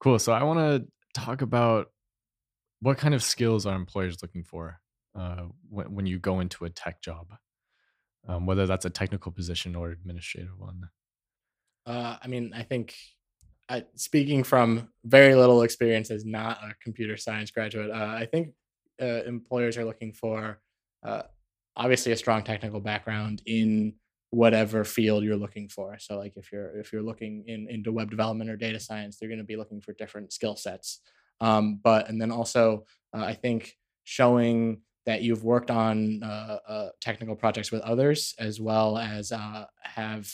cool. 0.00 0.18
So 0.18 0.32
I 0.32 0.42
want 0.42 0.58
to 0.58 1.20
talk 1.20 1.42
about 1.42 1.90
what 2.80 2.98
kind 2.98 3.14
of 3.14 3.22
skills 3.22 3.66
are 3.66 3.74
employers 3.74 4.22
looking 4.22 4.44
for 4.44 4.80
uh, 5.14 5.44
when, 5.68 5.94
when 5.94 6.06
you 6.06 6.18
go 6.18 6.40
into 6.40 6.64
a 6.64 6.70
tech 6.70 7.02
job, 7.02 7.34
um, 8.26 8.46
whether 8.46 8.66
that's 8.66 8.84
a 8.84 8.90
technical 8.90 9.32
position 9.32 9.74
or 9.74 9.90
administrative 9.90 10.58
one. 10.58 10.88
Uh, 11.86 12.16
I 12.22 12.28
mean, 12.28 12.52
I 12.54 12.62
think 12.62 12.94
I, 13.68 13.84
speaking 13.94 14.44
from 14.44 14.88
very 15.04 15.34
little 15.34 15.62
experience 15.62 16.10
as 16.10 16.24
not 16.24 16.58
a 16.62 16.74
computer 16.82 17.16
science 17.16 17.50
graduate, 17.50 17.90
uh, 17.90 18.16
I 18.18 18.26
think 18.26 18.54
uh, 19.00 19.22
employers 19.26 19.76
are 19.76 19.84
looking 19.84 20.12
for 20.12 20.60
uh, 21.04 21.22
obviously 21.76 22.12
a 22.12 22.16
strong 22.16 22.42
technical 22.42 22.80
background 22.80 23.42
in 23.46 23.94
whatever 24.30 24.84
field 24.84 25.24
you're 25.24 25.36
looking 25.36 25.68
for. 25.68 25.98
So, 25.98 26.18
like 26.18 26.34
if 26.36 26.50
you're 26.50 26.78
if 26.78 26.92
you're 26.92 27.02
looking 27.02 27.44
in 27.46 27.68
into 27.68 27.92
web 27.92 28.10
development 28.10 28.50
or 28.50 28.56
data 28.56 28.80
science, 28.80 29.18
they're 29.18 29.28
going 29.28 29.38
to 29.38 29.44
be 29.44 29.56
looking 29.56 29.80
for 29.80 29.92
different 29.92 30.32
skill 30.32 30.56
sets. 30.56 31.00
Um, 31.40 31.80
but 31.82 32.08
and 32.08 32.20
then 32.20 32.30
also, 32.30 32.86
uh, 33.14 33.22
I 33.22 33.34
think 33.34 33.74
showing 34.04 34.82
that 35.06 35.22
you've 35.22 35.44
worked 35.44 35.70
on 35.70 36.22
uh, 36.22 36.58
uh, 36.68 36.88
technical 37.00 37.36
projects 37.36 37.70
with 37.70 37.80
others 37.82 38.34
as 38.38 38.60
well 38.60 38.98
as 38.98 39.32
have 39.82 40.30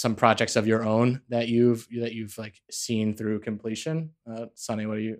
some 0.00 0.14
projects 0.14 0.56
of 0.56 0.66
your 0.66 0.82
own 0.82 1.20
that 1.28 1.48
you've 1.48 1.86
that 2.00 2.14
you've 2.14 2.36
like 2.38 2.60
seen 2.70 3.14
through 3.14 3.40
completion. 3.40 4.10
Uh, 4.26 4.46
Sunny, 4.54 4.86
what 4.86 4.96
are 4.96 5.00
you 5.00 5.18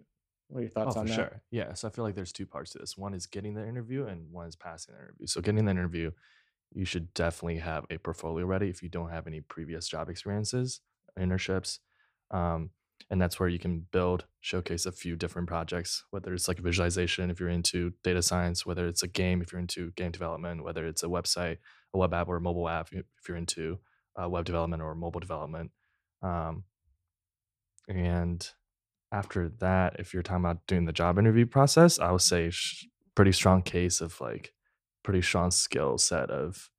what 0.49 0.60
are 0.60 0.62
your 0.62 0.70
thoughts 0.70 0.96
oh, 0.96 1.00
on 1.00 1.06
for 1.06 1.10
that? 1.10 1.16
sure. 1.16 1.42
Yeah. 1.50 1.75
So 1.75 1.87
I 1.87 1.90
feel 1.90 2.04
like 2.04 2.14
there's 2.14 2.32
two 2.32 2.46
parts 2.46 2.70
to 2.72 2.78
this. 2.78 2.96
One 2.96 3.12
is 3.12 3.26
getting 3.26 3.54
the 3.54 3.66
interview, 3.66 4.06
and 4.06 4.32
one 4.32 4.49
is 4.49 4.56
passing 4.56 4.94
the 4.94 5.02
interview. 5.02 5.26
So 5.26 5.42
getting 5.42 5.66
the 5.66 5.70
interview, 5.70 6.12
you 6.72 6.87
should 6.87 7.12
definitely 7.12 7.58
have 7.58 7.84
a 7.90 7.99
portfolio 7.99 8.46
ready 8.46 8.70
if 8.70 8.82
you 8.82 8.88
don't 8.88 9.10
have 9.10 9.26
any 9.26 9.42
previous 9.42 9.87
job 9.87 10.08
experiences, 10.08 10.80
internships. 11.18 11.80
Um, 12.30 12.70
and 13.10 13.20
that's 13.20 13.38
where 13.38 13.49
you 13.49 13.58
can 13.58 13.87
build, 13.92 14.25
showcase 14.40 14.87
a 14.87 14.92
few 14.92 15.16
different 15.16 15.49
projects, 15.49 16.04
whether 16.10 16.32
it's 16.32 16.49
like 16.49 16.58
visualization 16.58 17.30
if 17.30 17.40
you're 17.40 17.49
into 17.49 17.92
data 18.02 18.22
science, 18.22 18.64
whether 18.64 18.87
it's 18.87 19.02
a 19.02 19.08
game 19.08 19.42
if 19.42 19.52
you're 19.52 19.60
into 19.60 19.90
game 19.92 20.12
development, 20.12 20.62
whether 20.64 20.87
it's 20.87 21.02
a 21.02 21.08
website, 21.08 21.58
a 21.92 21.99
web 21.99 22.14
app, 22.14 22.28
or 22.28 22.37
a 22.37 22.40
mobile 22.40 22.68
app 22.68 22.88
if 22.92 23.04
you're 23.28 23.37
into 23.37 23.78
uh, 24.20 24.28
web 24.28 24.44
development 24.44 24.82
or 24.82 24.94
mobile 24.94 25.20
development. 25.20 25.70
Um, 26.22 26.64
and 27.88 28.46
after 29.12 29.48
that, 29.60 29.96
if 29.98 30.14
you're 30.14 30.22
talking 30.22 30.44
about 30.44 30.66
doing 30.66 30.84
the 30.84 30.92
job 30.92 31.18
interview 31.18 31.46
process, 31.46 31.98
I 31.98 32.10
would 32.12 32.20
say 32.20 32.50
sh- 32.50 32.86
pretty 33.14 33.32
strong 33.32 33.62
case 33.62 34.00
of 34.00 34.20
like 34.20 34.52
pretty 35.02 35.22
strong 35.22 35.50
skill 35.50 35.98
set 35.98 36.30
of 36.30 36.70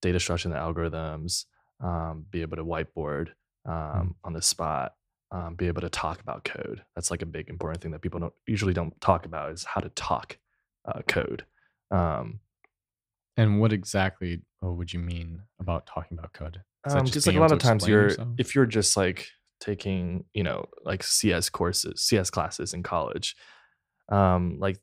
data 0.00 0.20
structure 0.20 0.48
and 0.48 0.56
algorithms, 0.56 1.44
um, 1.80 2.26
be 2.30 2.42
able 2.42 2.56
to 2.56 2.64
whiteboard 2.64 3.28
um, 3.66 3.74
mm. 3.74 4.14
on 4.24 4.32
the 4.32 4.42
spot, 4.42 4.94
um, 5.30 5.54
be 5.54 5.66
able 5.66 5.80
to 5.80 5.88
talk 5.88 6.20
about 6.20 6.44
code. 6.44 6.82
That's 6.94 7.10
like 7.10 7.22
a 7.22 7.26
big 7.26 7.48
important 7.48 7.82
thing 7.82 7.90
that 7.92 8.02
people 8.02 8.20
don't 8.20 8.34
usually 8.46 8.74
don't 8.74 8.98
talk 9.00 9.26
about 9.26 9.52
is 9.52 9.64
how 9.64 9.80
to 9.80 9.88
talk 9.90 10.38
uh, 10.84 11.02
code. 11.08 11.44
Um, 11.90 12.40
and 13.36 13.60
what 13.60 13.72
exactly 13.72 14.42
would 14.70 14.92
you 14.92 15.00
mean 15.00 15.42
about 15.60 15.86
talking 15.86 16.18
about 16.18 16.32
code? 16.32 16.62
Um, 16.84 17.00
just, 17.00 17.14
just 17.14 17.26
like 17.26 17.36
a 17.36 17.40
lot 17.40 17.52
of 17.52 17.58
times 17.58 17.86
you're 17.86 18.04
yourself? 18.04 18.28
if 18.38 18.54
you're 18.54 18.66
just 18.66 18.96
like 18.96 19.28
taking 19.60 20.24
you 20.32 20.42
know 20.42 20.66
like 20.84 21.02
CS 21.02 21.48
courses, 21.48 22.02
CS 22.02 22.30
classes 22.30 22.74
in 22.74 22.82
college, 22.82 23.36
um, 24.10 24.58
like 24.58 24.78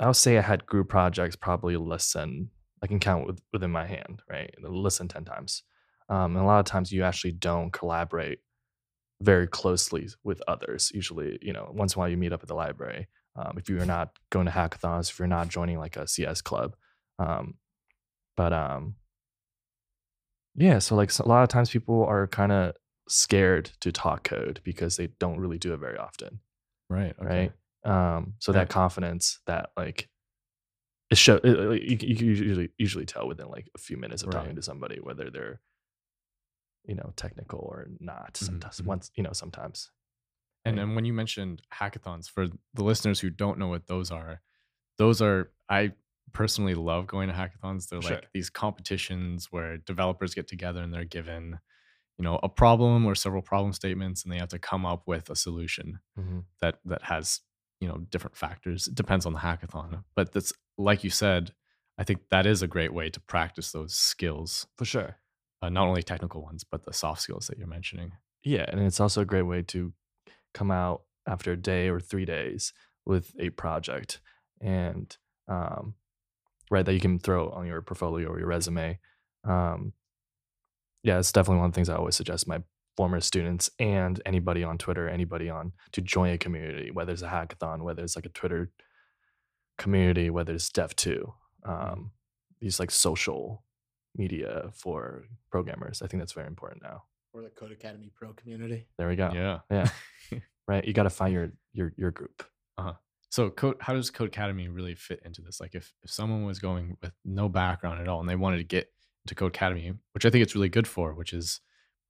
I'll 0.00 0.14
say 0.14 0.38
I 0.38 0.42
had 0.42 0.66
group 0.66 0.88
projects 0.88 1.36
probably 1.36 1.76
less 1.76 2.12
than 2.12 2.50
I 2.82 2.86
can 2.86 3.00
count 3.00 3.26
with, 3.26 3.40
within 3.52 3.70
my 3.70 3.86
hand, 3.86 4.22
right? 4.28 4.54
Less 4.62 4.98
than 4.98 5.08
ten 5.08 5.24
times. 5.24 5.62
Um, 6.08 6.36
and 6.36 6.44
a 6.44 6.46
lot 6.46 6.60
of 6.60 6.64
times 6.64 6.90
you 6.90 7.04
actually 7.04 7.32
don't 7.32 7.70
collaborate 7.70 8.38
very 9.20 9.46
closely 9.46 10.08
with 10.24 10.40
others. 10.48 10.90
Usually, 10.94 11.38
you 11.42 11.52
know, 11.52 11.70
once 11.74 11.94
in 11.94 11.98
a 11.98 12.00
while 12.00 12.08
you 12.08 12.16
meet 12.16 12.32
up 12.32 12.42
at 12.42 12.48
the 12.48 12.54
library. 12.54 13.08
Um, 13.36 13.56
if 13.56 13.68
you're 13.68 13.84
not 13.84 14.18
going 14.30 14.46
to 14.46 14.52
hackathons, 14.52 15.10
if 15.10 15.18
you're 15.18 15.28
not 15.28 15.48
joining 15.48 15.78
like 15.78 15.96
a 15.96 16.08
CS 16.08 16.40
club, 16.40 16.74
um, 17.18 17.54
but 18.38 18.52
um, 18.52 18.94
yeah, 20.54 20.78
so 20.78 20.94
like 20.94 21.10
so 21.10 21.24
a 21.24 21.26
lot 21.26 21.42
of 21.42 21.48
times 21.48 21.70
people 21.70 22.04
are 22.04 22.28
kind 22.28 22.52
of 22.52 22.76
scared 23.08 23.72
to 23.80 23.90
talk 23.90 24.22
code 24.22 24.60
because 24.62 24.96
they 24.96 25.08
don't 25.18 25.40
really 25.40 25.58
do 25.58 25.74
it 25.74 25.78
very 25.78 25.98
often. 25.98 26.38
Right. 26.88 27.16
Okay. 27.20 27.50
Right. 27.84 28.16
Um, 28.16 28.34
so 28.38 28.52
that 28.52 28.68
confidence 28.68 29.40
that 29.46 29.70
like 29.76 30.08
it 31.10 31.18
show 31.18 31.40
it, 31.42 31.82
you, 31.82 31.98
you 32.00 32.16
can 32.16 32.26
usually 32.26 32.70
usually 32.78 33.06
tell 33.06 33.26
within 33.26 33.48
like 33.48 33.68
a 33.74 33.78
few 33.78 33.96
minutes 33.96 34.22
of 34.22 34.28
right. 34.28 34.38
talking 34.38 34.54
to 34.54 34.62
somebody 34.62 35.00
whether 35.02 35.30
they're 35.30 35.60
you 36.84 36.94
know 36.94 37.12
technical 37.16 37.58
or 37.58 37.88
not. 37.98 38.34
Mm-hmm, 38.34 38.44
sometimes 38.44 38.76
mm-hmm. 38.76 38.86
once 38.86 39.10
you 39.16 39.24
know 39.24 39.32
sometimes. 39.32 39.90
And 40.64 40.78
then 40.78 40.94
when 40.94 41.06
you 41.06 41.14
mentioned 41.14 41.62
hackathons, 41.72 42.28
for 42.28 42.46
the 42.74 42.84
listeners 42.84 43.18
who 43.18 43.30
don't 43.30 43.58
know 43.58 43.68
what 43.68 43.86
those 43.86 44.10
are, 44.10 44.42
those 44.98 45.22
are 45.22 45.50
I 45.68 45.92
personally 46.32 46.74
love 46.74 47.06
going 47.06 47.28
to 47.28 47.34
hackathons. 47.34 47.88
They're 47.88 48.02
sure. 48.02 48.16
like 48.16 48.28
these 48.32 48.50
competitions 48.50 49.48
where 49.50 49.78
developers 49.78 50.34
get 50.34 50.48
together 50.48 50.82
and 50.82 50.92
they're 50.92 51.04
given, 51.04 51.58
you 52.18 52.24
know, 52.24 52.38
a 52.42 52.48
problem 52.48 53.06
or 53.06 53.14
several 53.14 53.42
problem 53.42 53.72
statements, 53.72 54.22
and 54.22 54.32
they 54.32 54.38
have 54.38 54.48
to 54.48 54.58
come 54.58 54.86
up 54.86 55.02
with 55.06 55.30
a 55.30 55.36
solution 55.36 56.00
mm-hmm. 56.18 56.40
that 56.60 56.78
that 56.84 57.02
has 57.04 57.40
you 57.80 57.88
know 57.88 57.98
different 58.10 58.36
factors. 58.36 58.88
It 58.88 58.94
depends 58.94 59.26
on 59.26 59.32
the 59.32 59.40
hackathon, 59.40 60.04
but 60.14 60.32
that's 60.32 60.52
like 60.76 61.04
you 61.04 61.10
said. 61.10 61.52
I 62.00 62.04
think 62.04 62.20
that 62.30 62.46
is 62.46 62.62
a 62.62 62.68
great 62.68 62.94
way 62.94 63.10
to 63.10 63.18
practice 63.18 63.72
those 63.72 63.92
skills 63.92 64.68
for 64.76 64.84
sure. 64.84 65.16
Uh, 65.60 65.68
not 65.68 65.88
only 65.88 66.04
technical 66.04 66.42
ones, 66.42 66.62
but 66.62 66.84
the 66.84 66.92
soft 66.92 67.22
skills 67.22 67.48
that 67.48 67.58
you're 67.58 67.66
mentioning. 67.66 68.12
Yeah, 68.44 68.66
and 68.68 68.80
it's 68.80 69.00
also 69.00 69.22
a 69.22 69.24
great 69.24 69.42
way 69.42 69.62
to 69.62 69.92
come 70.54 70.70
out 70.70 71.02
after 71.26 71.52
a 71.52 71.56
day 71.56 71.88
or 71.88 71.98
three 71.98 72.24
days 72.24 72.72
with 73.04 73.34
a 73.40 73.50
project 73.50 74.20
and 74.60 75.16
um, 75.48 75.94
right 76.70 76.84
that 76.86 76.94
you 76.94 77.00
can 77.00 77.18
throw 77.18 77.50
on 77.50 77.66
your 77.66 77.80
portfolio 77.82 78.28
or 78.28 78.38
your 78.38 78.48
resume 78.48 78.98
um, 79.44 79.92
yeah 81.02 81.18
it's 81.18 81.32
definitely 81.32 81.58
one 81.58 81.66
of 81.66 81.72
the 81.72 81.76
things 81.76 81.88
i 81.88 81.94
always 81.94 82.16
suggest 82.16 82.48
my 82.48 82.62
former 82.96 83.20
students 83.20 83.70
and 83.78 84.20
anybody 84.26 84.64
on 84.64 84.76
twitter 84.76 85.08
anybody 85.08 85.48
on 85.48 85.72
to 85.92 86.00
join 86.00 86.32
a 86.32 86.38
community 86.38 86.90
whether 86.90 87.12
it's 87.12 87.22
a 87.22 87.28
hackathon 87.28 87.82
whether 87.82 88.02
it's 88.02 88.16
like 88.16 88.26
a 88.26 88.30
twitter 88.30 88.70
community 89.76 90.30
whether 90.30 90.52
it's 90.52 90.70
dev2 90.70 91.32
um, 91.64 92.10
these 92.60 92.80
like 92.80 92.90
social 92.90 93.64
media 94.16 94.70
for 94.74 95.24
programmers 95.50 96.02
i 96.02 96.06
think 96.06 96.20
that's 96.20 96.32
very 96.32 96.46
important 96.46 96.82
now. 96.82 97.04
Or 97.34 97.42
the 97.42 97.50
Codecademy 97.50 98.10
pro 98.14 98.32
community. 98.32 98.88
There 98.96 99.06
we 99.06 99.14
go. 99.14 99.30
Yeah. 99.32 99.58
Yeah. 99.70 99.88
Right 100.66 100.84
you 100.84 100.92
got 100.92 101.04
to 101.04 101.10
find 101.10 101.32
your 101.32 101.52
your 101.72 101.94
your 101.96 102.10
group. 102.10 102.44
Uh-huh 102.76 102.92
so 103.30 103.50
code, 103.50 103.76
how 103.80 103.94
does 103.94 104.10
Codecademy 104.10 104.68
really 104.70 104.94
fit 104.94 105.20
into 105.24 105.42
this? 105.42 105.60
Like 105.60 105.74
if, 105.74 105.92
if 106.02 106.10
someone 106.10 106.44
was 106.44 106.58
going 106.58 106.96
with 107.02 107.12
no 107.24 107.48
background 107.48 108.00
at 108.00 108.08
all 108.08 108.20
and 108.20 108.28
they 108.28 108.36
wanted 108.36 108.58
to 108.58 108.64
get 108.64 108.90
into 109.24 109.34
Codecademy, 109.34 109.96
which 110.12 110.24
I 110.24 110.30
think 110.30 110.42
it's 110.42 110.54
really 110.54 110.68
good 110.68 110.86
for, 110.86 111.12
which 111.14 111.32
is 111.32 111.60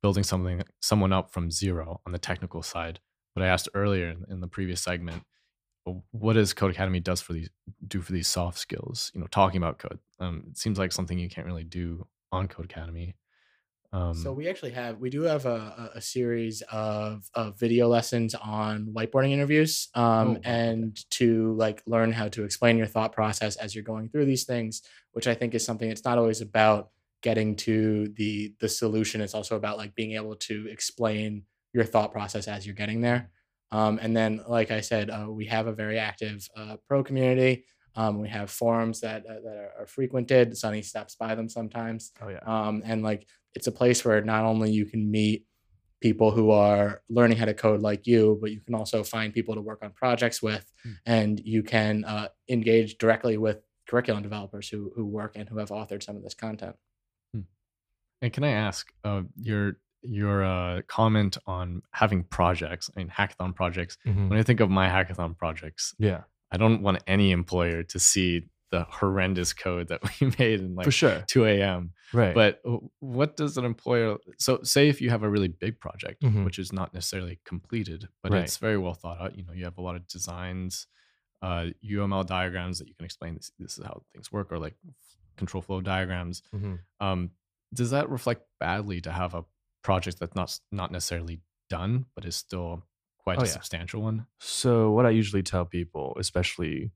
building 0.00 0.22
something 0.22 0.62
someone 0.80 1.12
up 1.12 1.32
from 1.32 1.50
zero 1.50 2.00
on 2.06 2.12
the 2.12 2.18
technical 2.18 2.62
side. 2.62 3.00
But 3.34 3.42
I 3.42 3.48
asked 3.48 3.68
earlier 3.75 4.10
in, 4.10 4.25
in 4.30 4.40
the 4.40 4.48
previous 4.48 4.80
segment, 4.80 5.22
what 6.10 6.34
does 6.34 6.54
Codecademy 6.54 7.02
does 7.02 7.20
for 7.20 7.32
these 7.32 7.48
do 7.87 8.02
for 8.02 8.12
these 8.12 8.28
soft 8.28 8.58
skills? 8.58 9.10
You 9.14 9.20
know, 9.20 9.26
talking 9.30 9.58
about 9.58 9.78
code. 9.78 9.98
Um, 10.20 10.44
it 10.50 10.58
seems 10.58 10.78
like 10.78 10.92
something 10.92 11.18
you 11.18 11.30
can't 11.30 11.46
really 11.46 11.64
do 11.64 12.06
on 12.30 12.46
Codecademy. 12.46 13.14
Um, 13.90 14.14
so 14.14 14.33
we 14.33 14.49
actually 14.49 14.73
have 14.73 14.99
we 14.99 15.09
do 15.09 15.23
have 15.23 15.47
a, 15.47 15.92
a 15.95 16.00
series 16.00 16.62
of, 16.71 17.25
of 17.35 17.59
video 17.59 17.88
lessons 17.88 18.35
on 18.35 18.92
whiteboarding 18.95 19.30
interviews 19.30 19.88
um, 19.95 20.37
oh, 20.37 20.40
and 20.45 20.99
to 21.12 21.54
like 21.54 21.83
learn 21.87 22.12
how 22.12 22.28
to 22.28 22.45
explain 22.45 22.76
your 22.76 22.87
thought 22.87 23.12
process 23.12 23.57
as 23.57 23.75
you're 23.75 23.85
going 23.85 24.11
through 24.11 24.26
these 24.26 24.45
things 24.45 24.83
which 25.12 25.26
i 25.26 25.35
think 25.35 25.54
is 25.54 25.64
something 25.64 25.90
it's 25.90 26.04
not 26.04 26.18
always 26.18 26.42
about 26.42 26.90
getting 27.23 27.57
to 27.57 28.09
the 28.16 28.52
the 28.61 28.68
solution 28.68 29.23
it's 29.23 29.35
also 29.35 29.57
about 29.57 29.78
like 29.78 29.95
being 29.95 30.12
able 30.12 30.37
to 30.37 30.66
explain 30.68 31.42
your 31.73 31.85
thought 31.85 32.12
process 32.12 32.47
as 32.47 32.66
you're 32.66 32.75
getting 32.75 33.00
there 33.00 33.30
Um, 33.71 33.99
and 34.00 34.16
then, 34.16 34.40
like 34.49 34.71
I 34.71 34.80
said, 34.80 35.11
uh, 35.11 35.26
we 35.28 35.47
have 35.47 35.66
a 35.66 35.73
very 35.73 35.99
active 35.99 36.49
uh, 36.57 36.76
pro 36.88 37.04
community. 37.04 37.64
Um, 37.97 38.21
we 38.21 38.28
have 38.28 38.50
forums 38.50 39.00
that 39.00 39.26
uh, 39.26 39.40
that 39.45 39.57
are, 39.57 39.73
are 39.83 39.87
frequented. 39.87 40.57
Sunny 40.57 40.83
stops 40.83 41.16
by 41.16 41.35
them 41.35 41.49
sometimes. 41.49 42.12
Oh 42.23 42.28
yeah. 42.28 42.40
Um, 42.47 42.83
and 42.85 43.02
like 43.02 43.26
it's 43.55 43.67
a 43.67 43.73
place 43.73 44.05
where 44.05 44.21
not 44.23 44.45
only 44.45 44.71
you 44.71 44.87
can 44.87 45.11
meet 45.11 45.47
people 46.00 46.31
who 46.31 46.50
are 46.52 47.02
learning 47.09 47.37
how 47.38 47.45
to 47.45 47.55
code 47.55 47.81
like 47.83 48.07
you, 48.07 48.38
but 48.40 48.50
you 48.52 48.61
can 48.61 48.75
also 48.75 49.02
find 49.02 49.35
people 49.35 49.55
to 49.57 49.61
work 49.61 49.81
on 49.83 49.90
projects 49.93 50.40
with, 50.43 50.71
Hmm. 50.85 50.93
and 51.07 51.40
you 51.40 51.62
can 51.62 52.05
uh, 52.05 52.28
engage 52.49 52.99
directly 52.99 53.37
with 53.37 53.59
curriculum 53.88 54.23
developers 54.23 54.69
who 54.69 54.93
who 54.95 55.05
work 55.07 55.33
and 55.35 55.49
who 55.49 55.59
have 55.59 55.71
authored 55.71 56.02
some 56.02 56.17
of 56.17 56.23
this 56.23 56.35
content. 56.35 56.76
And 58.21 58.33
can 58.33 58.43
I 58.45 58.50
ask 58.50 58.93
uh, 59.05 59.23
your 59.37 59.78
your 60.02 60.45
uh, 60.45 60.83
comment 60.88 61.38
on 61.47 61.83
having 61.93 62.25
projects? 62.25 62.90
I 62.95 63.00
mean, 63.00 63.09
hackathon 63.09 63.55
projects. 63.55 63.97
Mhm. 64.07 64.28
When 64.28 64.38
I 64.38 64.43
think 64.43 64.61
of 64.61 64.71
my 64.71 64.88
hackathon 64.88 65.37
projects, 65.38 65.95
Yeah, 65.99 66.23
I 66.50 66.57
don't 66.57 66.83
want 66.83 67.02
any 67.07 67.31
employer 67.31 67.83
to 67.85 67.99
see 67.99 68.43
the 68.70 68.84
horrendous 68.84 69.52
code 69.52 69.88
that 69.88 70.00
we 70.20 70.32
made 70.38 70.60
in 70.60 70.75
like 70.75 70.84
for 70.84 70.90
sure. 70.90 71.25
2 71.28 71.44
a.m. 71.46 71.92
Right. 72.12 72.34
But 72.34 72.60
what 73.00 73.37
does 73.37 73.56
an 73.56 73.64
employer? 73.64 74.16
So, 74.38 74.60
say 74.62 74.88
if 74.88 75.00
you 75.00 75.10
have 75.10 75.22
a 75.22 75.28
really 75.28 75.48
big 75.48 75.80
project, 75.80 76.22
Mhm. 76.22 76.44
which 76.44 76.58
is 76.58 76.72
not 76.72 76.92
necessarily 76.94 77.40
completed, 77.44 78.08
but 78.22 78.32
Right. 78.32 78.42
it's 78.42 78.56
very 78.58 78.78
well 78.78 78.94
thought 78.94 79.20
out. 79.20 79.37
You 79.37 79.44
know, 79.44 79.52
you 79.52 79.64
have 79.64 79.78
a 79.78 79.82
lot 79.82 79.96
of 79.96 80.06
designs, 80.06 80.87
uh, 81.42 81.66
UML 81.82 82.25
diagrams 82.26 82.78
that 82.78 82.88
you 82.88 82.94
can 82.94 83.04
explain. 83.04 83.34
This, 83.34 83.50
this 83.58 83.78
is 83.78 83.84
how 83.84 84.02
things 84.12 84.30
work, 84.32 84.50
or 84.52 84.58
like 84.58 84.75
control 85.37 85.62
flow 85.62 85.80
diagrams. 85.80 86.42
Mhm. 86.54 86.80
Um, 87.00 87.30
does 87.72 87.90
that 87.90 88.08
reflect 88.10 88.42
badly 88.58 89.00
to 89.02 89.12
have 89.12 89.34
a 89.34 89.44
project 89.82 90.18
that's 90.18 90.34
not 90.34 90.58
not 90.72 90.90
necessarily 90.90 91.40
done, 91.70 92.06
but 92.14 92.25
is 92.25 92.34
still 92.37 92.82
quite 93.18 93.38
Oh, 93.38 93.42
a 93.42 93.44
yeah. 93.46 93.52
substantial 93.52 94.02
one? 94.02 94.26
So 94.40 94.90
what 94.90 95.06
I 95.06 95.10
usually 95.10 95.42
tell 95.42 95.64
people, 95.66 96.16
especially 96.18 96.90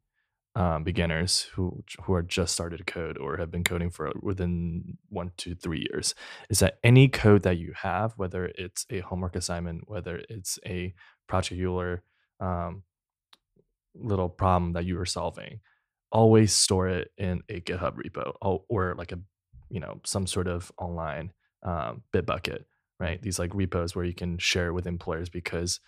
um, 0.55 0.85
beginners 0.85 1.49
who 1.55 1.83
who 2.03 2.13
are 2.13 2.23
just 2.23 2.53
started 2.53 2.79
to 2.79 2.85
code 2.85 3.17
or 3.17 3.39
have 3.39 3.51
been 3.51 3.65
coding 3.65 3.91
for 3.91 4.13
within 4.21 4.99
one 5.09 5.33
to 5.39 5.55
three 5.55 5.87
years, 5.91 6.15
is 6.51 6.59
that 6.59 6.79
any 6.85 7.09
code 7.09 7.43
that 7.43 7.59
you 7.59 7.73
have, 7.75 8.13
whether 8.17 8.53
it's 8.57 8.85
a 8.91 9.01
homework 9.01 9.35
assignment, 9.35 9.89
whether 9.89 10.23
it's 10.29 10.59
a 10.67 10.95
particular 11.27 12.03
um, 12.41 12.83
little 13.95 14.29
problem 14.29 14.75
that 14.75 14.85
you 14.85 14.99
are 14.99 15.07
solving, 15.07 15.61
always 16.11 16.53
store 16.53 16.89
it 16.89 17.13
in 17.17 17.43
a 17.49 17.61
GitHub 17.61 17.97
repo 17.97 18.63
or, 18.69 18.95
like 18.97 19.13
a 19.13 19.19
you 19.71 19.81
know 19.81 20.01
some 20.05 20.27
sort 20.27 20.49
of 20.49 20.71
online 20.79 21.33
um, 21.63 22.03
Bitbucket, 22.13 22.65
right? 23.01 23.23
These 23.23 23.39
like 23.39 23.55
repos 23.55 23.97
where 23.97 24.05
you 24.05 24.15
can 24.15 24.37
share 24.37 24.75
with 24.75 24.87
employers 24.87 25.31
because 25.31 25.81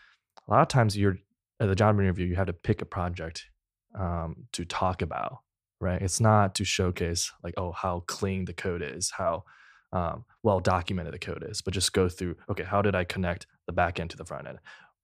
a 0.48 0.50
lot 0.50 0.62
of 0.62 0.68
times 0.68 0.96
you're 0.96 1.18
at 1.60 1.68
the 1.68 1.74
job 1.74 1.98
interview 2.00 2.26
you 2.26 2.34
have 2.34 2.46
to 2.48 2.52
pick 2.52 2.82
a 2.82 2.86
project 2.86 3.46
um, 3.94 4.36
to 4.52 4.64
talk 4.64 5.02
about 5.02 5.38
right? 5.80 6.00
It's 6.00 6.20
not 6.20 6.54
to 6.56 6.64
showcase 6.64 7.30
like 7.42 7.54
oh 7.56 7.72
how 7.72 8.04
clean 8.06 8.44
the 8.44 8.54
code 8.54 8.82
is 8.82 9.10
how 9.10 9.44
um, 9.92 10.24
well 10.42 10.60
documented 10.60 11.14
the 11.14 11.18
code 11.18 11.44
is 11.48 11.62
but 11.62 11.74
just 11.74 11.92
go 11.92 12.08
through 12.08 12.36
okay 12.50 12.64
how 12.64 12.82
did 12.82 12.96
i 12.96 13.04
connect 13.04 13.46
the 13.66 13.72
back 13.72 14.00
end 14.00 14.10
to 14.10 14.16
the 14.16 14.24
front 14.24 14.48
end? 14.48 14.58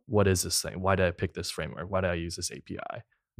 What 0.07 0.27
is 0.27 0.43
this 0.43 0.61
thing? 0.61 0.81
Why 0.81 0.97
did 0.97 1.07
i 1.07 1.11
pick 1.11 1.35
this 1.35 1.51
framework? 1.51 1.91
Why 1.91 2.01
did 2.01 2.11
i 2.11 2.15
use 2.15 2.37
this 2.37 2.51
api 2.51 2.79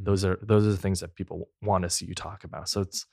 those 0.03 0.25
are 0.25 0.39
those 0.41 0.65
are 0.65 0.71
the 0.71 0.77
things 0.77 0.99
that 0.99 1.15
people 1.15 1.49
want 1.61 1.83
to 1.83 1.89
see 1.89 2.05
you 2.05 2.15
talk 2.15 2.43
about. 2.43 2.67
So 2.69 2.81
it's 2.81 3.05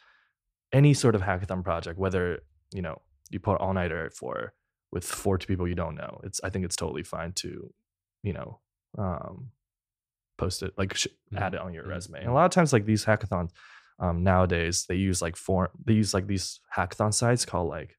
any 0.72 0.94
sort 0.94 1.14
of 1.14 1.22
hackathon 1.22 1.64
project 1.64 1.98
whether 1.98 2.40
you 2.72 2.82
know 2.82 3.00
you 3.30 3.40
put 3.40 3.60
all 3.60 3.72
nighter 3.72 4.10
for 4.14 4.52
with 4.92 5.04
40 5.04 5.46
people 5.46 5.66
you 5.66 5.74
don't 5.74 5.94
know 5.94 6.20
it's 6.24 6.40
i 6.44 6.50
think 6.50 6.64
it's 6.64 6.76
totally 6.76 7.02
fine 7.02 7.32
to 7.32 7.72
you 8.22 8.32
know 8.32 8.60
um 8.98 9.50
post 10.38 10.62
it 10.62 10.72
like 10.78 10.94
sh- 10.96 11.08
add 11.36 11.52
it 11.54 11.60
on 11.60 11.74
your 11.74 11.84
Mhm. 11.84 11.88
resume 11.90 12.18
and 12.20 12.28
a 12.28 12.32
lot 12.32 12.46
of 12.46 12.50
times 12.52 12.72
like 12.72 12.84
these 12.86 13.04
hackathons 13.04 13.50
um 13.98 14.22
nowadays 14.22 14.86
they 14.88 14.94
use 14.94 15.20
like 15.20 15.36
form 15.36 15.68
they 15.84 15.92
use 15.92 16.14
like 16.14 16.26
these 16.28 16.60
hackathon 16.76 17.12
sites 17.12 17.44
called 17.44 17.68
like 17.68 17.96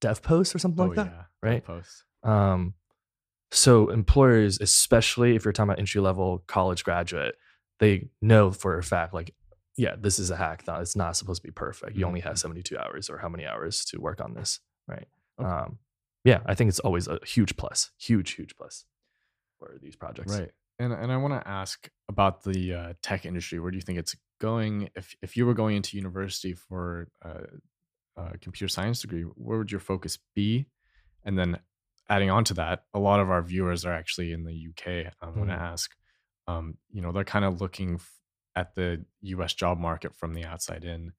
Devpost 0.00 0.54
or 0.54 0.58
something 0.58 0.84
Oh 0.84 0.88
like 0.88 0.96
that 0.96 1.06
yeah, 1.06 1.22
right? 1.42 1.64
Post. 1.64 2.04
um, 2.22 2.74
so 3.50 3.88
employers, 3.90 4.60
especially 4.60 5.36
if 5.36 5.44
you're 5.44 5.52
talking 5.52 5.70
about 5.70 5.78
entry 5.78 6.00
level 6.00 6.42
college 6.48 6.82
graduate, 6.84 7.36
they 7.78 8.08
know 8.20 8.50
for 8.50 8.76
a 8.78 8.82
fact, 8.82 9.14
like, 9.14 9.32
yeah, 9.76 9.94
this 9.98 10.18
is 10.18 10.30
a 10.30 10.36
hackathon. 10.36 10.80
It's 10.82 10.96
not 10.96 11.16
supposed 11.16 11.40
to 11.42 11.48
be 11.48 11.52
perfect. 11.52 11.96
You 11.96 12.04
only 12.06 12.20
have 12.20 12.34
Mhm. 12.34 12.38
72 12.38 12.76
hours 12.76 13.08
or 13.08 13.18
how 13.18 13.28
many 13.28 13.46
hours 13.46 13.84
to 13.86 13.98
work 14.00 14.20
on 14.20 14.34
this, 14.34 14.60
right? 14.88 15.06
Okay. 15.38 15.48
Um, 15.48 15.78
yeah, 16.24 16.42
I 16.46 16.54
think 16.54 16.68
it's 16.68 16.80
always 16.80 17.06
a 17.06 17.18
huge 17.24 17.56
plus, 17.56 17.92
huge, 17.96 18.32
huge 18.32 18.56
plus 18.56 18.84
for 19.58 19.78
these 19.80 19.94
projects. 19.96 20.36
Right. 20.38 20.50
And 20.78 20.92
and 20.92 21.12
I 21.12 21.16
want 21.16 21.40
to 21.40 21.48
ask 21.48 21.88
about 22.08 22.42
the 22.42 22.74
uh, 22.74 22.92
tech 23.02 23.24
industry. 23.24 23.60
Where 23.60 23.70
do 23.70 23.76
you 23.76 23.82
think 23.82 23.98
it's 23.98 24.16
going? 24.40 24.90
If 24.96 25.14
if 25.22 25.36
you 25.36 25.46
were 25.46 25.54
going 25.54 25.76
into 25.76 25.96
university 25.96 26.52
for 26.54 27.08
uh, 27.24 27.44
a 28.16 28.38
computer 28.38 28.68
science 28.68 29.00
degree, 29.00 29.22
where 29.22 29.58
would 29.58 29.70
your 29.70 29.80
focus 29.80 30.18
be? 30.34 30.66
And 31.24 31.38
then 31.38 31.58
adding 32.08 32.30
on 32.30 32.44
to 32.44 32.54
that, 32.54 32.84
a 32.92 32.98
lot 32.98 33.20
of 33.20 33.30
our 33.30 33.40
viewers 33.42 33.84
are 33.84 33.92
actually 33.94 34.32
in 34.32 34.44
the 34.44 34.52
UK. 34.70 35.12
I 35.22 35.26
want 35.26 35.48
to 35.48 35.56
Mm. 35.56 35.60
ask, 35.72 35.90
um, 36.46 36.76
you 36.90 37.00
know, 37.00 37.12
they're 37.12 37.24
kind 37.24 37.44
of 37.46 37.60
looking 37.60 37.94
f- 37.94 38.20
at 38.54 38.74
the 38.74 39.04
U.S. 39.22 39.54
job 39.54 39.78
market 39.78 40.14
from 40.14 40.34
the 40.34 40.44
outside 40.44 40.84
in, 40.84 41.12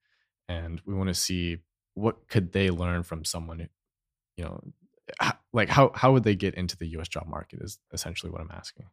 and 0.47 0.81
we 0.85 0.93
want 0.93 1.07
to 1.07 1.13
see 1.15 1.57
what 1.95 2.27
could 2.27 2.51
they 2.51 2.69
learn 2.69 3.03
from 3.03 3.25
someone, 3.25 3.59
who, 3.59 3.67
you 4.37 4.43
know, 4.43 4.61
like 5.53 5.69
how 5.69 5.91
how 5.95 6.11
would 6.13 6.23
they 6.23 6.35
get 6.35 6.53
into 6.55 6.77
the 6.77 6.87
U.S. 6.89 7.07
job 7.07 7.25
market? 7.27 7.61
Is 7.61 7.79
essentially 7.93 8.31
what 8.31 8.41
I'm 8.41 8.51
asking. 8.51 8.87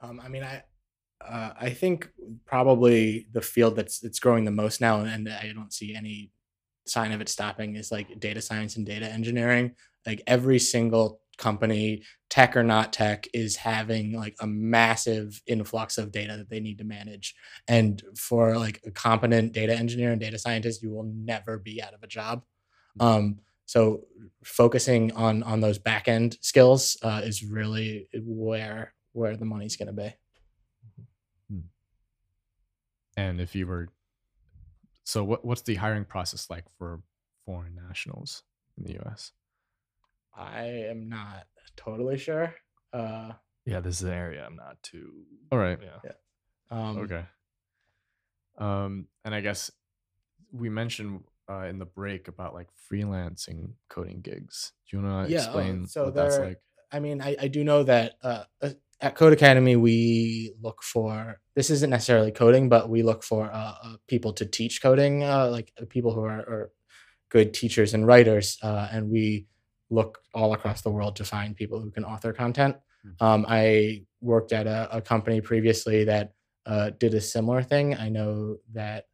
Um, 0.00 0.20
I 0.22 0.28
mean, 0.28 0.42
I 0.42 0.62
uh, 1.24 1.52
I 1.58 1.70
think 1.70 2.08
probably 2.44 3.26
the 3.32 3.40
field 3.40 3.76
that's 3.76 4.02
it's 4.04 4.18
growing 4.18 4.44
the 4.44 4.50
most 4.50 4.80
now, 4.80 5.00
and 5.00 5.28
I 5.28 5.52
don't 5.54 5.72
see 5.72 5.94
any 5.94 6.30
sign 6.86 7.12
of 7.12 7.20
it 7.20 7.28
stopping, 7.28 7.76
is 7.76 7.90
like 7.90 8.20
data 8.20 8.40
science 8.40 8.76
and 8.76 8.86
data 8.86 9.06
engineering. 9.06 9.72
Like 10.06 10.22
every 10.26 10.58
single 10.58 11.20
company, 11.38 12.02
tech 12.30 12.56
or 12.56 12.62
not 12.62 12.92
tech, 12.92 13.26
is 13.34 13.56
having 13.56 14.12
like 14.12 14.36
a 14.40 14.46
massive 14.46 15.40
influx 15.46 15.98
of 15.98 16.12
data 16.12 16.36
that 16.36 16.48
they 16.48 16.60
need 16.60 16.78
to 16.78 16.84
manage. 16.84 17.34
And 17.66 18.02
for 18.16 18.56
like 18.56 18.80
a 18.86 18.90
competent 18.90 19.52
data 19.52 19.74
engineer 19.74 20.12
and 20.12 20.20
data 20.20 20.38
scientist, 20.38 20.82
you 20.82 20.90
will 20.90 21.10
never 21.14 21.58
be 21.58 21.82
out 21.82 21.94
of 21.94 22.02
a 22.02 22.06
job. 22.06 22.42
Um, 23.00 23.40
so 23.66 24.02
focusing 24.44 25.12
on 25.12 25.42
on 25.42 25.60
those 25.60 25.78
back 25.78 26.08
end 26.08 26.38
skills 26.40 26.96
uh, 27.02 27.22
is 27.24 27.42
really 27.42 28.08
where 28.22 28.94
where 29.16 29.36
the 29.36 29.44
money's 29.44 29.76
going 29.76 29.86
to 29.88 29.92
be. 29.92 30.14
And 33.16 33.40
if 33.40 33.54
you 33.54 33.66
were, 33.66 33.88
so 35.04 35.24
what 35.24 35.42
what's 35.44 35.62
the 35.62 35.76
hiring 35.76 36.04
process 36.04 36.50
like 36.50 36.64
for 36.78 37.00
foreign 37.46 37.74
nationals 37.74 38.42
in 38.76 38.84
the 38.84 38.92
U.S.? 38.94 39.32
I 40.34 40.64
am 40.64 41.08
not 41.08 41.46
totally 41.76 42.18
sure. 42.18 42.54
Uh, 42.92 43.32
Yeah, 43.64 43.80
this 43.80 44.02
is 44.02 44.06
an 44.06 44.12
area 44.12 44.44
I'm 44.44 44.56
not 44.56 44.82
too. 44.82 45.24
All 45.50 45.58
right. 45.58 45.78
Yeah. 45.82 46.12
um, 46.70 46.98
Okay. 46.98 47.24
Um, 48.58 49.08
and 49.24 49.34
I 49.34 49.40
guess 49.40 49.70
we 50.52 50.68
mentioned 50.68 51.24
uh, 51.48 51.64
in 51.64 51.78
the 51.78 51.86
break 51.86 52.28
about 52.28 52.52
like 52.52 52.68
freelancing 52.90 53.70
coding 53.88 54.20
gigs. 54.20 54.72
Do 54.90 54.98
you 54.98 55.02
want 55.02 55.28
to 55.28 55.32
Yeah, 55.32 55.40
uh, 55.40 55.46
explain 55.46 55.86
so 55.86 56.04
what 56.04 56.14
that's 56.14 56.38
like? 56.38 56.60
I 56.92 57.00
mean, 57.00 57.22
I, 57.22 57.36
I 57.40 57.48
do 57.48 57.64
know 57.64 57.82
that 57.84 58.16
uh, 58.22 58.44
uh, 58.60 58.70
at 59.00 59.16
Codecademy 59.16 59.78
we 59.78 60.54
look 60.62 60.82
for 60.82 61.40
this 61.54 61.70
isn't 61.70 61.90
necessarily 61.90 62.32
coding, 62.32 62.68
but 62.68 62.88
we 62.88 63.02
look 63.02 63.22
for 63.22 63.50
uh, 63.52 63.74
uh, 63.82 63.96
people 64.08 64.32
to 64.34 64.46
teach 64.46 64.82
coding, 64.82 65.22
uh, 65.22 65.48
like 65.50 65.72
uh, 65.80 65.84
people 65.88 66.12
who 66.12 66.22
are, 66.22 66.40
are 66.40 66.70
good 67.30 67.54
teachers 67.54 67.94
and 67.94 68.06
writers, 68.06 68.58
uh, 68.62 68.88
and 68.92 69.10
we 69.10 69.46
look 69.90 70.18
all 70.34 70.52
across 70.52 70.82
the 70.82 70.90
world 70.90 71.16
to 71.16 71.24
find 71.24 71.56
people 71.56 71.80
who 71.80 71.90
can 71.90 72.04
author 72.04 72.32
content. 72.32 72.76
Mhm. 73.06 73.22
Um, 73.24 73.46
I 73.48 74.04
worked 74.20 74.52
at 74.52 74.66
a, 74.66 74.96
a 74.96 75.00
company 75.00 75.40
previously 75.40 76.04
that 76.04 76.32
uh, 76.66 76.90
did 76.98 77.14
a 77.14 77.20
similar 77.20 77.62
thing. 77.62 77.94
I 77.94 78.08
know 78.08 78.56
that 78.72 79.04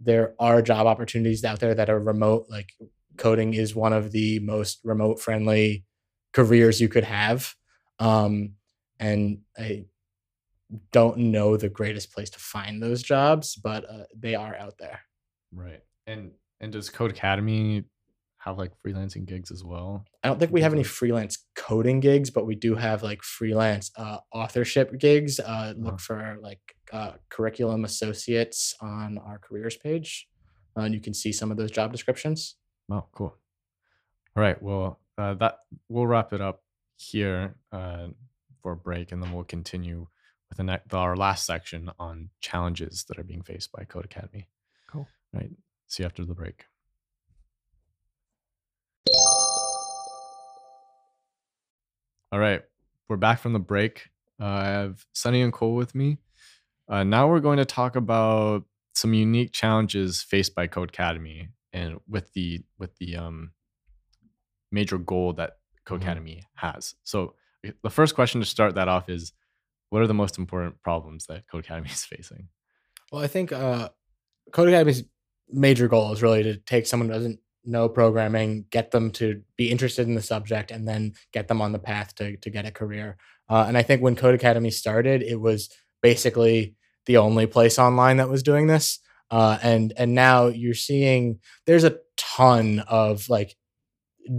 there 0.00 0.34
are 0.38 0.60
job 0.62 0.86
opportunities 0.86 1.44
out 1.44 1.60
there 1.60 1.74
that 1.74 1.88
are 1.88 1.98
remote. 2.00 2.46
Like 2.50 2.72
coding 3.16 3.54
is 3.54 3.74
one 3.74 3.92
of 3.92 4.12
the 4.12 4.40
most 4.40 4.80
remote 4.84 5.20
friendly 5.20 5.84
careers 6.32 6.80
you 6.80 6.88
could 6.88 7.04
have. 7.04 7.54
Um, 7.98 8.54
and 8.98 9.38
I 9.58 9.86
don't 10.92 11.18
know 11.18 11.56
the 11.56 11.68
greatest 11.68 12.12
place 12.12 12.30
to 12.30 12.38
find 12.38 12.82
those 12.82 13.02
jobs, 13.02 13.54
but 13.56 13.84
uh, 13.88 14.04
they 14.16 14.34
are 14.34 14.56
out 14.56 14.78
there. 14.78 15.00
Right. 15.52 15.82
And 16.06 16.32
and 16.60 16.72
does 16.72 16.90
Codecademy 16.90 17.84
have 18.38 18.58
like 18.58 18.72
freelancing 18.84 19.26
gigs 19.26 19.50
as 19.50 19.62
well? 19.64 20.04
I 20.24 20.28
don't 20.28 20.38
think 20.38 20.52
we 20.52 20.62
have 20.62 20.72
any 20.72 20.82
freelance 20.82 21.46
coding 21.54 22.00
gigs, 22.00 22.30
but 22.30 22.46
we 22.46 22.54
do 22.54 22.74
have 22.74 23.02
like 23.02 23.22
freelance 23.22 23.90
uh, 23.96 24.18
authorship 24.32 24.98
gigs. 24.98 25.38
Uh, 25.40 25.44
Uh-huh. 25.46 25.74
look 25.78 26.00
for 26.00 26.38
like 26.40 26.60
uh, 26.92 27.12
curriculum 27.28 27.84
associates 27.84 28.74
on 28.80 29.18
our 29.18 29.38
careers 29.38 29.76
page, 29.76 30.28
uh, 30.76 30.82
and 30.82 30.94
you 30.94 31.00
can 31.00 31.14
see 31.14 31.32
some 31.32 31.50
of 31.50 31.56
those 31.56 31.70
job 31.70 31.92
descriptions. 31.92 32.56
Oh, 32.90 33.04
cool. 33.12 33.34
All 34.36 34.42
right. 34.42 34.60
Well, 34.62 35.00
uh, 35.18 35.34
that 35.34 35.58
we'll 35.88 36.06
wrap 36.06 36.32
it 36.32 36.40
up 36.40 36.62
here 36.96 37.56
uh, 37.72 38.08
for 38.66 38.72
a 38.72 38.76
break, 38.76 39.12
and 39.12 39.22
then 39.22 39.32
we'll 39.32 39.44
continue 39.44 40.08
with 40.48 40.58
ne- 40.58 40.80
our 40.90 41.14
last 41.14 41.46
section 41.46 41.88
on 42.00 42.30
challenges 42.40 43.04
that 43.04 43.16
are 43.16 43.22
being 43.22 43.42
faced 43.42 43.70
by 43.70 43.84
Codecademy. 43.84 44.46
Cool. 44.90 45.06
Right. 45.32 45.52
See 45.86 46.02
you 46.02 46.06
after 46.06 46.24
the 46.24 46.34
break. 46.34 46.64
All 52.32 52.40
right, 52.40 52.62
we're 53.08 53.16
back 53.16 53.38
from 53.38 53.52
the 53.52 53.60
break. 53.60 54.08
Uh, 54.40 54.46
I 54.46 54.64
have 54.64 55.06
Sunny 55.12 55.42
and 55.42 55.52
Cole 55.52 55.76
with 55.76 55.94
me. 55.94 56.18
Uh, 56.88 57.04
now 57.04 57.28
we're 57.28 57.38
going 57.38 57.58
to 57.58 57.64
talk 57.64 57.94
about 57.94 58.64
some 58.94 59.14
unique 59.14 59.52
challenges 59.52 60.22
faced 60.22 60.56
by 60.56 60.66
Codecademy, 60.66 61.50
and 61.72 62.00
with 62.08 62.32
the 62.32 62.64
with 62.78 62.96
the 62.96 63.16
um, 63.16 63.52
major 64.72 64.98
goal 64.98 65.34
that 65.34 65.58
Code 65.84 66.00
Mhm. 66.00 66.02
Academy 66.02 66.42
has. 66.56 66.96
So 67.04 67.36
the 67.82 67.90
first 67.90 68.14
question 68.14 68.40
to 68.40 68.46
start 68.46 68.74
that 68.74 68.88
off 68.88 69.08
is, 69.08 69.32
what 69.90 70.02
are 70.02 70.06
the 70.06 70.14
most 70.14 70.38
important 70.38 70.82
problems 70.82 71.26
that 71.26 71.44
Codecademy 71.52 71.86
is 71.92 72.04
facing? 72.04 72.48
Well, 73.12 73.22
I 73.22 73.26
think 73.28 73.52
uh, 73.52 73.90
Codecademy's 74.50 75.04
major 75.48 75.88
goal 75.88 76.12
is 76.12 76.22
really 76.22 76.42
to 76.42 76.56
take 76.56 76.86
someone 76.86 77.08
who 77.08 77.14
doesn't 77.14 77.40
know 77.64 77.88
programming, 77.88 78.64
get 78.70 78.90
them 78.90 79.10
to 79.10 79.42
be 79.56 79.70
interested 79.70 80.06
in 80.06 80.14
the 80.14 80.22
subject, 80.22 80.70
and 80.70 80.86
then 80.86 81.14
get 81.32 81.48
them 81.48 81.60
on 81.60 81.72
the 81.72 81.78
path 81.78 82.14
to 82.16 82.36
to 82.38 82.50
get 82.50 82.66
a 82.66 82.70
career. 82.70 83.16
Uh, 83.48 83.64
and 83.68 83.76
I 83.76 83.82
think 83.82 84.02
when 84.02 84.16
Codecademy 84.16 84.72
started, 84.72 85.22
it 85.22 85.40
was 85.40 85.68
basically 86.02 86.74
the 87.06 87.16
only 87.16 87.46
place 87.46 87.78
online 87.78 88.16
that 88.16 88.28
was 88.28 88.42
doing 88.42 88.66
this. 88.66 88.98
Uh, 89.30 89.58
and 89.62 89.92
and 89.96 90.14
now 90.14 90.46
you're 90.46 90.74
seeing 90.74 91.40
there's 91.66 91.84
a 91.84 91.98
ton 92.16 92.80
of 92.88 93.28
like 93.28 93.56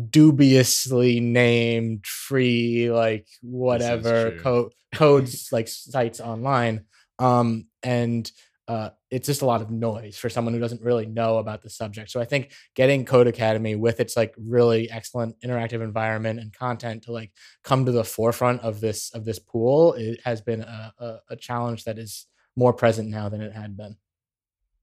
dubiously 0.09 1.19
named 1.19 2.05
free 2.05 2.91
like 2.91 3.27
whatever 3.41 4.37
code 4.39 4.73
codes 4.93 5.49
like 5.51 5.67
sites 5.67 6.19
online 6.19 6.85
um 7.19 7.65
and 7.83 8.31
uh 8.67 8.89
it's 9.09 9.27
just 9.27 9.41
a 9.41 9.45
lot 9.45 9.61
of 9.61 9.71
noise 9.71 10.17
for 10.17 10.29
someone 10.29 10.53
who 10.53 10.59
doesn't 10.59 10.81
really 10.81 11.05
know 11.05 11.37
about 11.37 11.61
the 11.61 11.69
subject 11.69 12.09
so 12.09 12.19
i 12.19 12.25
think 12.25 12.51
getting 12.75 13.05
Codecademy 13.05 13.77
with 13.77 13.99
its 13.99 14.17
like 14.17 14.33
really 14.37 14.89
excellent 14.89 15.39
interactive 15.41 15.81
environment 15.81 16.39
and 16.39 16.53
content 16.53 17.03
to 17.03 17.11
like 17.11 17.31
come 17.63 17.85
to 17.85 17.91
the 17.91 18.03
forefront 18.03 18.61
of 18.61 18.79
this 18.81 19.11
of 19.13 19.25
this 19.25 19.39
pool 19.39 19.93
it 19.93 20.19
has 20.23 20.41
been 20.41 20.61
a, 20.61 20.93
a, 20.99 21.17
a 21.31 21.35
challenge 21.35 21.83
that 21.85 21.97
is 21.97 22.27
more 22.55 22.73
present 22.73 23.09
now 23.09 23.29
than 23.29 23.41
it 23.41 23.53
had 23.53 23.77
been 23.77 23.95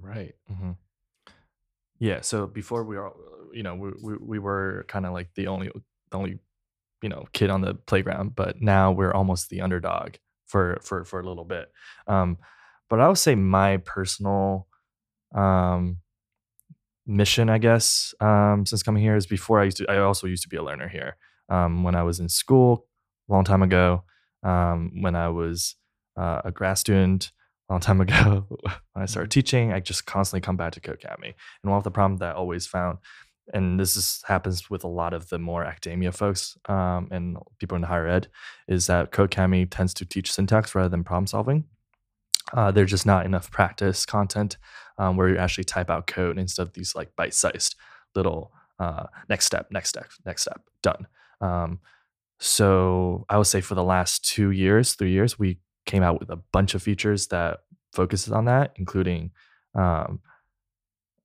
Right. 0.04 0.34
mm-hmm. 0.50 0.72
Yeah. 1.98 2.20
So 2.20 2.46
before 2.46 2.84
we 2.84 2.96
were, 2.96 3.12
you 3.54 3.62
know, 3.62 3.74
we 3.74 3.90
we, 4.02 4.16
we 4.20 4.38
were 4.38 4.84
kind 4.88 5.06
of 5.06 5.12
like 5.12 5.28
the 5.34 5.46
only 5.46 5.70
the 6.10 6.16
only 6.16 6.38
you 7.02 7.08
know 7.08 7.26
kid 7.32 7.50
on 7.50 7.60
the 7.60 7.74
playground, 7.74 8.34
but 8.34 8.60
now 8.60 8.92
we're 8.92 9.12
almost 9.12 9.50
the 9.50 9.60
underdog 9.60 10.14
for 10.46 10.78
for 10.82 11.04
for 11.04 11.20
a 11.20 11.26
little 11.26 11.44
bit. 11.44 11.70
Um, 12.06 12.38
but 12.90 13.00
I 13.00 13.08
would 13.08 13.18
say 13.18 13.34
my 13.34 13.78
personal 13.78 14.68
um 15.34 15.98
mission, 17.06 17.48
I 17.48 17.58
guess, 17.58 18.14
um, 18.20 18.64
since 18.66 18.82
coming 18.82 19.02
here 19.02 19.16
is 19.16 19.26
before 19.26 19.60
I 19.60 19.64
used 19.64 19.76
to. 19.78 19.90
I 19.90 19.98
also 19.98 20.26
used 20.26 20.42
to 20.44 20.48
be 20.48 20.56
a 20.56 20.62
learner 20.62 20.88
here. 20.88 21.16
Um, 21.48 21.82
when 21.82 21.94
I 21.94 22.02
was 22.02 22.20
in 22.20 22.28
school 22.28 22.86
a 23.28 23.32
long 23.32 23.44
time 23.44 23.62
ago, 23.62 24.04
um, 24.42 25.02
when 25.02 25.14
I 25.14 25.28
was 25.28 25.76
uh, 26.16 26.40
a 26.44 26.50
grad 26.50 26.78
student 26.78 27.30
a 27.68 27.74
long 27.74 27.80
time 27.80 28.00
ago, 28.06 28.46
when 28.48 29.02
I 29.02 29.06
started 29.06 29.30
teaching, 29.30 29.72
I 29.72 29.80
just 29.80 30.06
constantly 30.06 30.44
come 30.44 30.56
back 30.56 30.72
to 30.72 30.80
Codecademy. 30.80 31.34
And 31.62 31.70
one 31.70 31.78
of 31.78 31.84
the 31.84 31.90
problems 31.90 32.20
that 32.20 32.30
I 32.30 32.38
always 32.38 32.66
found, 32.66 32.98
and 33.52 33.78
this 33.78 33.96
is, 33.96 34.22
happens 34.26 34.70
with 34.70 34.84
a 34.84 34.88
lot 34.88 35.12
of 35.12 35.28
the 35.28 35.38
more 35.38 35.64
academia 35.64 36.12
folks 36.12 36.56
um, 36.68 37.08
and 37.10 37.36
people 37.58 37.76
in 37.76 37.82
higher 37.82 38.08
ed, 38.08 38.28
is 38.68 38.86
that 38.86 39.12
Codecademy 39.12 39.68
tends 39.70 39.92
to 39.94 40.06
teach 40.06 40.32
syntax 40.32 40.74
rather 40.74 40.88
than 40.88 41.04
problem 41.04 41.26
solving. 41.26 41.64
Uh, 42.52 42.70
there's 42.70 42.90
just 42.90 43.06
not 43.06 43.26
enough 43.26 43.50
practice 43.50 44.06
content 44.06 44.56
um, 44.98 45.16
where 45.16 45.28
you 45.28 45.36
actually 45.36 45.64
type 45.64 45.90
out 45.90 46.06
code 46.06 46.38
instead 46.38 46.66
of 46.66 46.72
these 46.74 46.94
like 46.94 47.14
bite-sized 47.16 47.74
little 48.14 48.52
uh, 48.78 49.04
next 49.28 49.46
step, 49.46 49.68
next 49.70 49.88
step, 49.88 50.06
next 50.24 50.42
step, 50.42 50.60
done. 50.82 51.06
Um, 51.40 51.80
so 52.38 53.24
I 53.28 53.38
would 53.38 53.46
say 53.46 53.60
for 53.60 53.74
the 53.74 53.84
last 53.84 54.24
two 54.24 54.50
years, 54.50 54.94
three 54.94 55.12
years, 55.12 55.38
we 55.38 55.58
came 55.86 56.02
out 56.02 56.20
with 56.20 56.30
a 56.30 56.36
bunch 56.52 56.74
of 56.74 56.82
features 56.82 57.28
that 57.28 57.60
focuses 57.92 58.32
on 58.32 58.46
that, 58.46 58.72
including 58.76 59.30
um, 59.74 60.20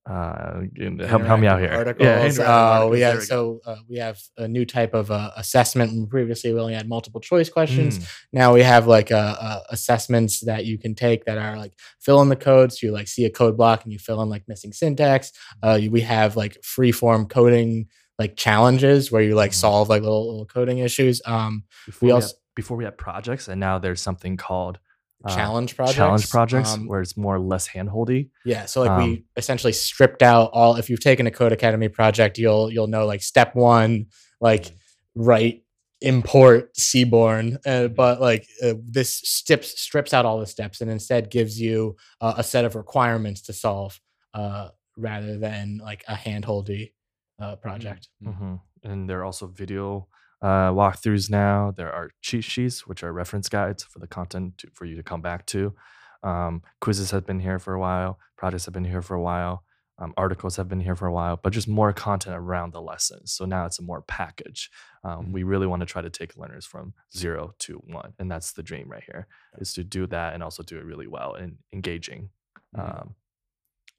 uh, 0.06 0.60
help, 1.06 1.22
help 1.22 1.40
me 1.40 1.46
out 1.46 1.60
here. 1.60 1.70
Articles. 1.72 2.08
interactive 2.08 2.38
uh, 2.40 2.50
articles, 2.50 2.90
we 2.90 3.00
have 3.00 3.22
so 3.22 3.60
uh, 3.66 3.76
we 3.88 3.98
have 3.98 4.18
a 4.38 4.48
new 4.48 4.64
type 4.64 4.94
of 4.94 5.10
uh, 5.10 5.30
assessment. 5.36 6.08
Previously, 6.08 6.52
we 6.52 6.60
only 6.60 6.74
had 6.74 6.88
multiple 6.88 7.20
choice 7.20 7.48
questions. 7.50 7.98
Mm, 7.98 8.08
Now 8.32 8.54
we 8.54 8.62
have 8.62 8.86
like 8.86 9.12
uh, 9.12 9.36
uh, 9.40 9.60
assessments 9.70 10.40
that 10.40 10.64
you 10.64 10.78
can 10.78 10.94
take 10.94 11.24
that 11.26 11.38
are 11.38 11.56
like 11.58 11.74
fill 12.00 12.22
in 12.22 12.28
the 12.28 12.36
code. 12.36 12.72
So 12.72 12.86
you 12.86 12.92
like 12.92 13.08
see 13.08 13.24
a 13.26 13.30
code 13.30 13.56
block 13.56 13.84
and 13.84 13.92
you 13.92 13.98
fill 13.98 14.22
in 14.22 14.28
like 14.28 14.44
missing 14.48 14.72
syntax. 14.72 15.32
Uh, 15.62 15.78
we 15.90 16.00
have 16.00 16.36
like 16.36 16.62
free 16.64 16.92
form 16.92 17.26
coding 17.26 17.86
like 18.18 18.36
challenges 18.36 19.10
where 19.12 19.22
you 19.22 19.34
like 19.34 19.52
Mhm. 19.52 19.54
solve 19.54 19.88
like 19.88 20.02
little, 20.02 20.28
little 20.28 20.46
coding 20.46 20.78
issues. 20.78 21.22
Um, 21.24 21.64
before 21.86 22.06
we, 22.06 22.12
also- 22.12 22.28
had, 22.28 22.34
before 22.54 22.76
we 22.76 22.84
had 22.84 22.98
projects, 22.98 23.48
and 23.48 23.60
now 23.60 23.78
there's 23.78 24.00
something 24.00 24.36
called 24.36 24.76
uh, 24.76 24.80
challenge 25.28 25.76
projects. 25.76 25.96
challenge 25.96 26.30
projects, 26.30 26.74
um, 26.74 26.86
where 26.86 27.00
it's 27.00 27.16
more 27.16 27.36
or 27.36 27.40
less 27.40 27.68
handholdy. 27.68 28.30
Yeah, 28.44 28.66
so 28.66 28.80
like 28.80 28.90
Um, 28.90 29.02
we 29.02 29.24
essentially 29.36 29.72
stripped 29.72 30.22
out 30.22 30.50
all. 30.52 30.76
If 30.76 30.88
you've 30.88 31.00
taken 31.00 31.26
a 31.26 31.30
Codecademy 31.30 31.92
project, 31.92 32.38
you'll 32.38 32.70
you'll 32.72 32.86
know 32.86 33.06
like 33.06 33.22
step 33.22 33.54
one, 33.54 34.06
like 34.40 34.72
write 35.14 35.62
import 36.00 36.74
Seaborn, 36.76 37.58
uh, 37.66 37.88
but 37.88 38.20
like 38.20 38.46
uh, 38.64 38.74
this 38.82 39.14
strips 39.16 39.78
strips 39.80 40.14
out 40.14 40.24
all 40.24 40.40
the 40.40 40.46
steps 40.46 40.80
and 40.80 40.90
instead 40.90 41.30
gives 41.30 41.60
you 41.60 41.96
uh, 42.20 42.34
a 42.38 42.42
set 42.42 42.64
of 42.64 42.74
requirements 42.74 43.42
to 43.42 43.52
solve, 43.52 44.00
uh, 44.32 44.68
rather 44.96 45.38
than 45.38 45.78
like 45.82 46.02
a 46.08 46.14
handholdy 46.14 46.92
uh, 47.38 47.56
project. 47.56 48.08
hmm 48.22 48.54
And 48.82 49.08
there 49.10 49.20
are 49.20 49.24
also 49.24 49.46
video 49.46 50.08
uh, 50.42 50.70
walkthroughs 50.72 51.30
now. 51.30 51.72
There 51.76 51.92
are 51.92 52.10
cheat 52.22 52.44
sheets, 52.44 52.86
which 52.86 53.02
are 53.02 53.12
reference 53.12 53.48
guides 53.48 53.82
for 53.84 53.98
the 53.98 54.06
content 54.06 54.58
to, 54.58 54.68
for 54.74 54.84
you 54.84 54.96
to 54.96 55.02
come 55.02 55.22
back 55.22 55.46
to. 55.46 55.74
Um, 56.22 56.62
quizzes 56.80 57.10
have 57.12 57.26
been 57.26 57.40
here 57.40 57.58
for 57.58 57.74
a 57.74 57.80
while. 57.80 58.18
Projects 58.36 58.64
have 58.66 58.74
been 58.74 58.84
here 58.84 59.02
for 59.02 59.14
a 59.14 59.22
while. 59.22 59.64
Um, 59.98 60.14
articles 60.16 60.56
have 60.56 60.66
been 60.68 60.80
here 60.80 60.96
for 60.96 61.06
a 61.06 61.12
while, 61.12 61.38
but 61.42 61.52
just 61.52 61.68
more 61.68 61.92
content 61.92 62.34
around 62.34 62.72
the 62.72 62.80
lessons. 62.80 63.32
So 63.32 63.44
now 63.44 63.66
it's 63.66 63.78
a 63.78 63.82
more 63.82 64.00
package. 64.02 64.70
Um, 65.04 65.26
Mhm. 65.26 65.32
We 65.32 65.42
really 65.42 65.66
want 65.66 65.80
to 65.80 65.86
try 65.86 66.00
to 66.00 66.08
take 66.08 66.38
learners 66.38 66.64
from 66.64 66.94
zero 67.14 67.54
to 67.60 67.74
one, 67.86 68.14
and 68.18 68.30
that's 68.30 68.52
the 68.52 68.62
dream 68.62 68.88
right 68.88 69.04
here: 69.04 69.26
is 69.58 69.74
to 69.74 69.84
do 69.84 70.06
that 70.06 70.32
and 70.32 70.42
also 70.42 70.62
do 70.62 70.78
it 70.78 70.84
really 70.86 71.06
well 71.06 71.34
and 71.34 71.58
engaging. 71.72 72.30
Mhm. 72.74 73.14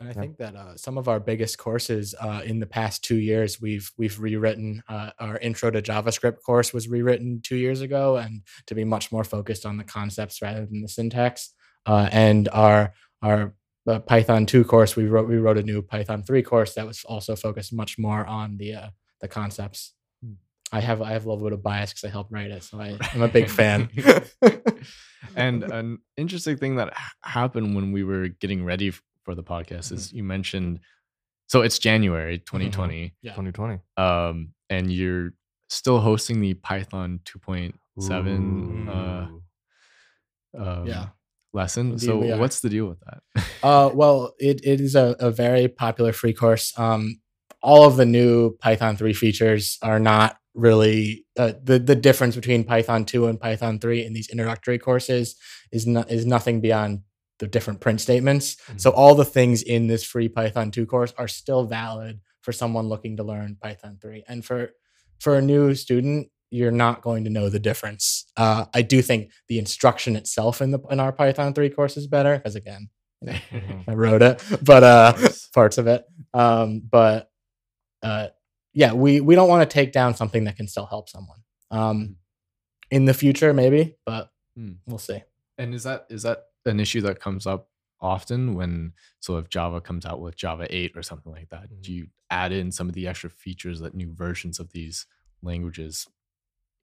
And 0.02 0.10
I 0.10 0.14
Yeah. 0.14 0.22
think 0.22 0.38
that 0.38 0.56
uh, 0.56 0.76
some 0.78 0.98
of 0.98 1.08
our 1.08 1.20
biggest 1.20 1.60
courses 1.60 2.16
uh, 2.20 2.42
in 2.44 2.60
the 2.60 2.66
past 2.66 3.04
two 3.04 3.18
years, 3.18 3.62
we've 3.62 3.92
we've 3.98 4.20
rewritten. 4.20 4.82
Uh, 4.90 5.12
our 5.20 5.38
Intro 5.38 5.70
to 5.70 5.80
JavaScript 5.82 6.42
course 6.42 6.74
was 6.74 6.88
rewritten 6.88 7.40
two 7.44 7.56
years 7.56 7.82
ago, 7.82 8.18
and 8.18 8.42
to 8.66 8.74
be 8.74 8.84
much 8.84 9.12
more 9.12 9.24
focused 9.24 9.64
on 9.66 9.78
the 9.78 9.84
concepts 9.84 10.42
rather 10.42 10.66
than 10.66 10.82
the 10.82 10.88
syntax. 10.90 11.54
Uh, 11.86 12.10
and 12.12 12.50
our 12.50 12.94
our 13.22 13.54
uh, 13.88 14.00
Python 14.00 14.48
two 14.48 14.64
course, 14.64 14.96
we 14.96 15.06
wrote 15.06 15.28
we 15.30 15.38
wrote 15.38 15.60
a 15.60 15.64
new 15.64 15.84
Python 15.84 16.24
three 16.24 16.42
course 16.42 16.74
that 16.74 16.88
was 16.88 17.04
also 17.04 17.36
focused 17.36 17.72
much 17.72 18.00
more 18.00 18.26
on 18.26 18.58
the 18.58 18.74
uh, 18.74 18.90
the 19.20 19.28
concepts. 19.28 19.94
Hmm. 20.24 20.34
I 20.72 20.80
have 20.80 21.04
I 21.04 21.12
have 21.12 21.26
a 21.26 21.30
little 21.30 21.44
bit 21.44 21.54
of 21.54 21.62
bias 21.62 21.92
because 21.92 22.06
I 22.06 22.10
helped 22.10 22.32
write 22.32 22.50
it, 22.50 22.64
so 22.64 22.82
I, 22.82 22.98
I'm 23.14 23.22
a 23.22 23.28
big 23.28 23.50
fan. 23.50 23.90
and 25.36 25.64
an 25.64 26.00
interesting 26.18 26.58
thing 26.58 26.78
that 26.78 26.94
happened 27.24 27.76
when 27.76 27.92
we 27.92 28.04
were 28.04 28.28
getting 28.30 28.66
ready 28.66 28.94
for 29.24 29.36
the 29.36 29.44
podcast 29.44 29.92
is 29.92 30.12
you 30.14 30.24
mentioned 30.24 30.80
so 31.48 31.62
it's 31.62 31.80
January 31.80 32.40
2020 32.40 33.14
Yeah. 33.22 33.32
2020. 33.36 33.80
um 33.98 34.54
and 34.70 34.92
you're 34.92 35.34
still 35.70 36.00
hosting 36.00 36.42
the 36.42 36.54
Python 36.56 37.20
2.7 37.26 38.88
uh 38.88 39.28
Ooh. 39.30 39.42
um, 40.58 40.88
Yeah. 40.88 41.08
lesson 41.54 41.92
Indeed 41.92 42.06
so 42.06 42.18
what's 42.38 42.62
the 42.62 42.70
deal 42.70 42.88
with 42.88 43.00
that 43.02 43.22
Uh, 43.64 43.92
well, 43.94 44.34
it, 44.40 44.60
it 44.66 44.82
is 44.82 44.96
a, 44.96 45.16
a 45.20 45.30
very 45.30 45.68
popular 45.68 46.12
free 46.14 46.34
course. 46.34 46.74
Um, 46.80 47.22
all 47.62 47.86
of 47.86 47.96
the 47.96 48.06
new 48.08 48.58
Python 48.58 48.98
3 48.98 49.14
features 49.14 49.78
are 49.84 50.00
not 50.00 50.38
really 50.56 51.26
uh, 51.38 51.54
the 51.64 51.78
the 51.78 51.96
difference 51.96 52.36
between 52.36 52.64
Python 52.64 53.06
2 53.06 53.28
and 53.28 53.40
Python 53.40 53.78
3 53.80 54.04
in 54.04 54.14
these 54.14 54.30
introductory 54.30 54.80
courses 54.80 55.36
is 55.72 55.86
not 55.86 56.10
is 56.12 56.26
nothing 56.26 56.60
beyond 56.60 57.02
the 57.42 57.48
different 57.48 57.80
print 57.82 58.00
statements. 58.00 58.56
So 58.78 58.92
Mhm. 58.92 58.96
all 58.96 59.16
the 59.16 59.26
things 59.26 59.64
in 59.64 59.88
this 59.88 60.04
free 60.04 60.30
Python 60.30 60.70
2 60.72 60.86
course 60.86 61.12
are 61.18 61.28
still 61.28 61.66
valid 61.66 62.22
for 62.42 62.52
someone 62.54 62.88
looking 62.88 63.18
to 63.18 63.24
learn 63.24 63.58
Python 63.62 63.98
3. 64.02 64.24
And 64.28 64.46
for 64.46 64.72
for 65.20 65.36
a 65.36 65.42
new 65.42 65.74
student, 65.76 66.30
you're 66.52 66.72
not 66.86 67.02
going 67.02 67.24
to 67.26 67.30
know 67.30 67.50
the 67.50 67.60
difference. 67.60 68.26
Uh, 68.38 68.66
I 68.74 68.82
do 68.84 69.02
think 69.02 69.32
the 69.48 69.58
instruction 69.60 70.16
itself 70.16 70.62
in 70.62 70.70
the 70.72 70.80
in 70.92 71.00
our 71.00 71.12
Python 71.12 71.54
3 71.54 71.70
course 71.72 71.98
is 71.98 72.08
better 72.08 72.38
because 72.38 72.56
again, 72.56 72.90
Mhm. 73.26 73.84
I 73.88 73.94
wrote 73.96 74.22
it, 74.22 74.44
but 74.64 74.84
uh, 74.84 75.14
parts 75.54 75.78
of 75.80 75.88
it. 75.88 76.06
Um, 76.34 76.80
but 76.80 77.32
uh, 78.04 78.28
yeah, 78.74 78.94
we 78.94 79.20
we 79.20 79.34
don't 79.36 79.50
want 79.50 79.68
to 79.68 79.74
take 79.74 79.92
down 79.92 80.16
something 80.16 80.44
that 80.46 80.58
can 80.58 80.68
still 80.68 80.86
help 80.86 81.10
someone. 81.10 81.40
Um, 81.72 82.18
in 82.92 83.06
the 83.06 83.14
future, 83.16 83.52
maybe, 83.54 83.96
but 84.06 84.30
Hmm. 84.56 84.74
we'll 84.86 84.98
see. 85.00 85.24
And 85.58 85.74
is 85.74 85.84
that 85.84 86.06
is 86.10 86.24
that 86.24 86.40
an 86.66 86.80
issue 86.80 87.02
that 87.02 87.20
comes 87.20 87.46
up 87.48 87.70
often 88.00 88.56
when 88.56 88.94
so 89.20 89.38
if 89.38 89.50
Java 89.50 89.80
comes 89.82 90.06
out 90.06 90.20
with 90.22 90.36
Java 90.36 90.66
8 90.70 90.94
or 90.96 91.04
something 91.04 91.32
like 91.32 91.50
that, 91.50 91.70
Mhm. 91.72 91.82
do 91.82 91.94
you 91.94 92.08
add 92.30 92.52
in 92.52 92.72
some 92.72 92.90
of 92.90 92.96
the 92.96 93.08
extra 93.08 93.30
features 93.30 93.80
that 93.82 93.94
new 93.94 94.12
versions 94.14 94.60
of 94.60 94.72
these 94.72 95.06
languages 95.44 96.08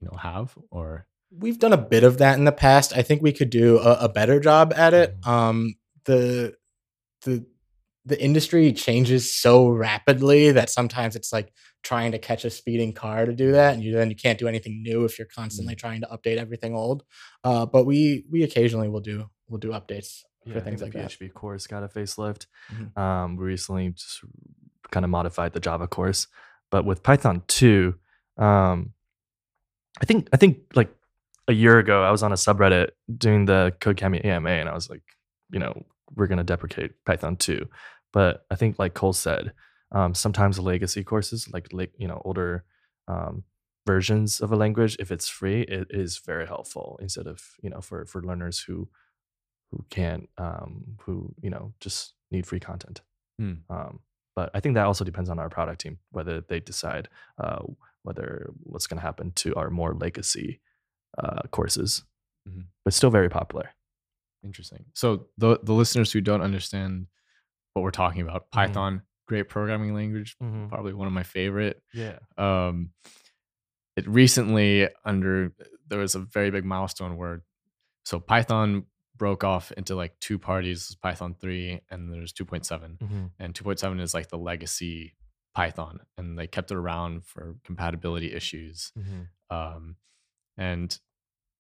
you 0.01 0.09
know 0.11 0.17
have 0.19 0.57
or 0.71 1.07
We've 1.31 1.59
done 1.59 1.75
a 1.75 1.77
bit 1.77 2.05
of 2.05 2.19
that 2.19 2.39
in 2.39 2.45
the 2.45 2.53
past. 2.53 2.97
I 2.97 3.03
think 3.03 3.21
we 3.21 3.33
could 3.33 3.51
do 3.51 3.79
a, 3.81 4.05
a 4.05 4.09
better 4.09 4.41
job 4.41 4.73
at 4.75 4.95
it. 4.95 5.21
Mhm. 5.21 5.27
Um, 5.29 5.75
the 6.07 6.55
the 7.23 7.45
the 8.07 8.23
industry 8.23 8.73
changes 8.73 9.35
so 9.35 9.69
rapidly 9.69 10.51
that 10.53 10.71
sometimes 10.71 11.15
it's 11.17 11.31
like 11.33 11.53
trying 11.83 12.13
to 12.13 12.19
catch 12.19 12.47
a 12.47 12.51
speeding 12.51 12.95
car 12.95 13.27
to 13.27 13.35
do 13.35 13.53
that, 13.53 13.75
and 13.75 13.83
you 13.85 13.93
then 13.93 14.09
you 14.09 14.17
can't 14.17 14.39
do 14.39 14.49
anything 14.49 14.83
new 14.83 15.05
if 15.05 15.19
you're 15.19 15.29
constantly 15.35 15.75
trying 15.77 16.01
to 16.01 16.07
update 16.07 16.39
everything 16.39 16.75
old. 16.75 17.05
Uh, 17.45 17.67
but 17.67 17.85
we 17.85 18.25
we 18.31 18.43
occasionally 18.45 18.89
will 18.89 19.01
do 19.01 19.29
we'll 19.49 19.59
do 19.59 19.71
updates 19.71 20.23
Yeah, 20.45 20.55
for 20.55 20.61
things 20.61 20.83
like 20.83 20.93
the 20.93 20.99
that. 20.99 21.11
PHP 21.11 21.33
course 21.35 21.67
got 21.67 21.83
a 21.83 21.89
facelift. 21.89 22.47
Mhm. 22.73 22.97
Um, 22.99 23.37
we 23.37 23.45
recently 23.47 23.91
just 23.91 24.21
kind 24.91 25.05
of 25.05 25.11
modified 25.11 25.53
the 25.53 25.61
Java 25.61 25.87
course, 25.87 26.27
but 26.71 26.85
with 26.85 27.03
Python 27.03 27.43
2, 27.49 27.95
um, 28.39 28.93
I 30.01 30.05
think 30.05 30.29
I 30.33 30.37
think 30.37 30.59
like 30.75 30.95
a 31.49 31.53
year 31.53 31.79
ago, 31.79 32.03
I 32.05 32.11
was 32.11 32.23
on 32.23 32.33
a 32.33 32.37
subreddit 32.37 32.91
doing 33.17 33.47
the 33.47 33.75
Codecademy 33.81 34.25
AMA, 34.25 34.51
and 34.51 34.69
I 34.69 34.75
was 34.75 34.89
like, 34.91 35.03
you 35.51 35.59
know, 35.59 35.85
we're 36.15 36.27
gonna 36.27 36.45
deprecate 36.45 36.93
Python 37.05 37.37
2. 37.37 37.67
But 38.13 38.45
I 38.51 38.55
think, 38.55 38.79
like 38.79 38.95
Cole 38.95 39.13
said, 39.13 39.53
um, 39.93 40.15
sometimes 40.15 40.59
legacy 40.59 41.03
courses, 41.05 41.51
like 41.53 41.73
like 41.73 41.93
you 41.99 42.07
know, 42.09 42.21
older 42.25 42.65
um, 43.09 43.45
versions 43.87 44.41
of 44.41 44.53
a 44.53 44.57
language, 44.57 44.97
if 45.01 45.11
it's 45.11 45.29
free, 45.29 45.63
it 45.63 45.89
is 45.91 46.19
very 46.19 46.47
helpful. 46.47 46.99
Instead 47.03 47.27
of 47.27 47.43
you 47.63 47.71
know, 47.71 47.81
for 47.81 48.05
for 48.07 48.23
learners 48.23 48.61
who 48.61 48.89
who 49.71 49.85
can't 49.91 50.29
um, 50.39 50.97
who 51.03 51.35
you 51.43 51.51
know 51.51 51.73
just 51.81 52.15
need 52.31 52.47
free 52.47 52.61
content. 52.61 53.01
Hmm. 53.39 53.55
Um, 53.71 54.01
but 54.37 54.51
I 54.55 54.61
think 54.61 54.75
that 54.77 54.87
also 54.87 55.05
depends 55.05 55.31
on 55.31 55.39
our 55.39 55.49
product 55.49 55.81
team 55.81 55.99
whether 56.11 56.41
they 56.41 56.61
decide 56.61 57.09
uh, 57.39 57.63
whether 58.03 58.51
what's 58.63 58.87
going 58.87 58.99
to 58.99 59.03
happen 59.07 59.33
to 59.33 59.55
our 59.57 59.71
more 59.71 59.95
legacy 59.95 60.61
uh, 61.19 61.43
courses. 61.51 62.05
Mhm. 62.49 62.67
But 62.85 62.95
still 62.95 63.11
very 63.11 63.29
popular. 63.31 63.71
interesting. 64.45 64.85
So 64.95 65.27
the 65.37 65.59
the 65.63 65.73
listeners 65.75 66.13
who 66.13 66.21
don't 66.21 66.43
understand 66.43 67.09
what 67.75 67.83
we're 67.83 67.91
talking 67.91 68.23
about, 68.23 68.43
Mhm. 68.47 68.51
Python, 68.53 69.03
great 69.27 69.49
programming 69.49 69.95
language, 69.95 70.37
probably 70.69 70.93
one 70.95 71.07
of 71.09 71.13
my 71.13 71.25
favorite. 71.25 71.83
Yeah. 71.93 72.19
um 72.39 72.93
it 73.97 74.07
recently 74.07 74.89
under 75.05 75.53
there 75.89 75.99
was 75.99 76.15
a 76.15 76.21
very 76.21 76.51
big 76.53 76.65
milestone 76.65 77.17
where 77.17 77.43
so 78.05 78.21
python 78.21 78.87
broke 79.19 79.45
off 79.45 79.73
into 79.73 79.95
like 79.97 80.19
two 80.21 80.39
parties 80.39 80.97
python 81.03 81.35
3 81.41 81.81
and 81.91 82.13
there's 82.13 82.33
2.7 82.33 82.99
Mm-hmm. 82.99 83.25
and 83.39 83.55
2.7 83.55 84.01
is 84.01 84.15
like 84.15 84.29
the 84.29 84.39
legacy 84.39 85.15
python 85.55 86.01
and 86.17 86.39
they 86.39 86.47
kept 86.47 86.71
it 86.71 86.77
around 86.77 87.25
for 87.25 87.57
compatibility 87.65 88.33
issues 88.33 88.93
Mm-hmm. 88.99 89.57
um 89.57 89.97
and 90.57 90.99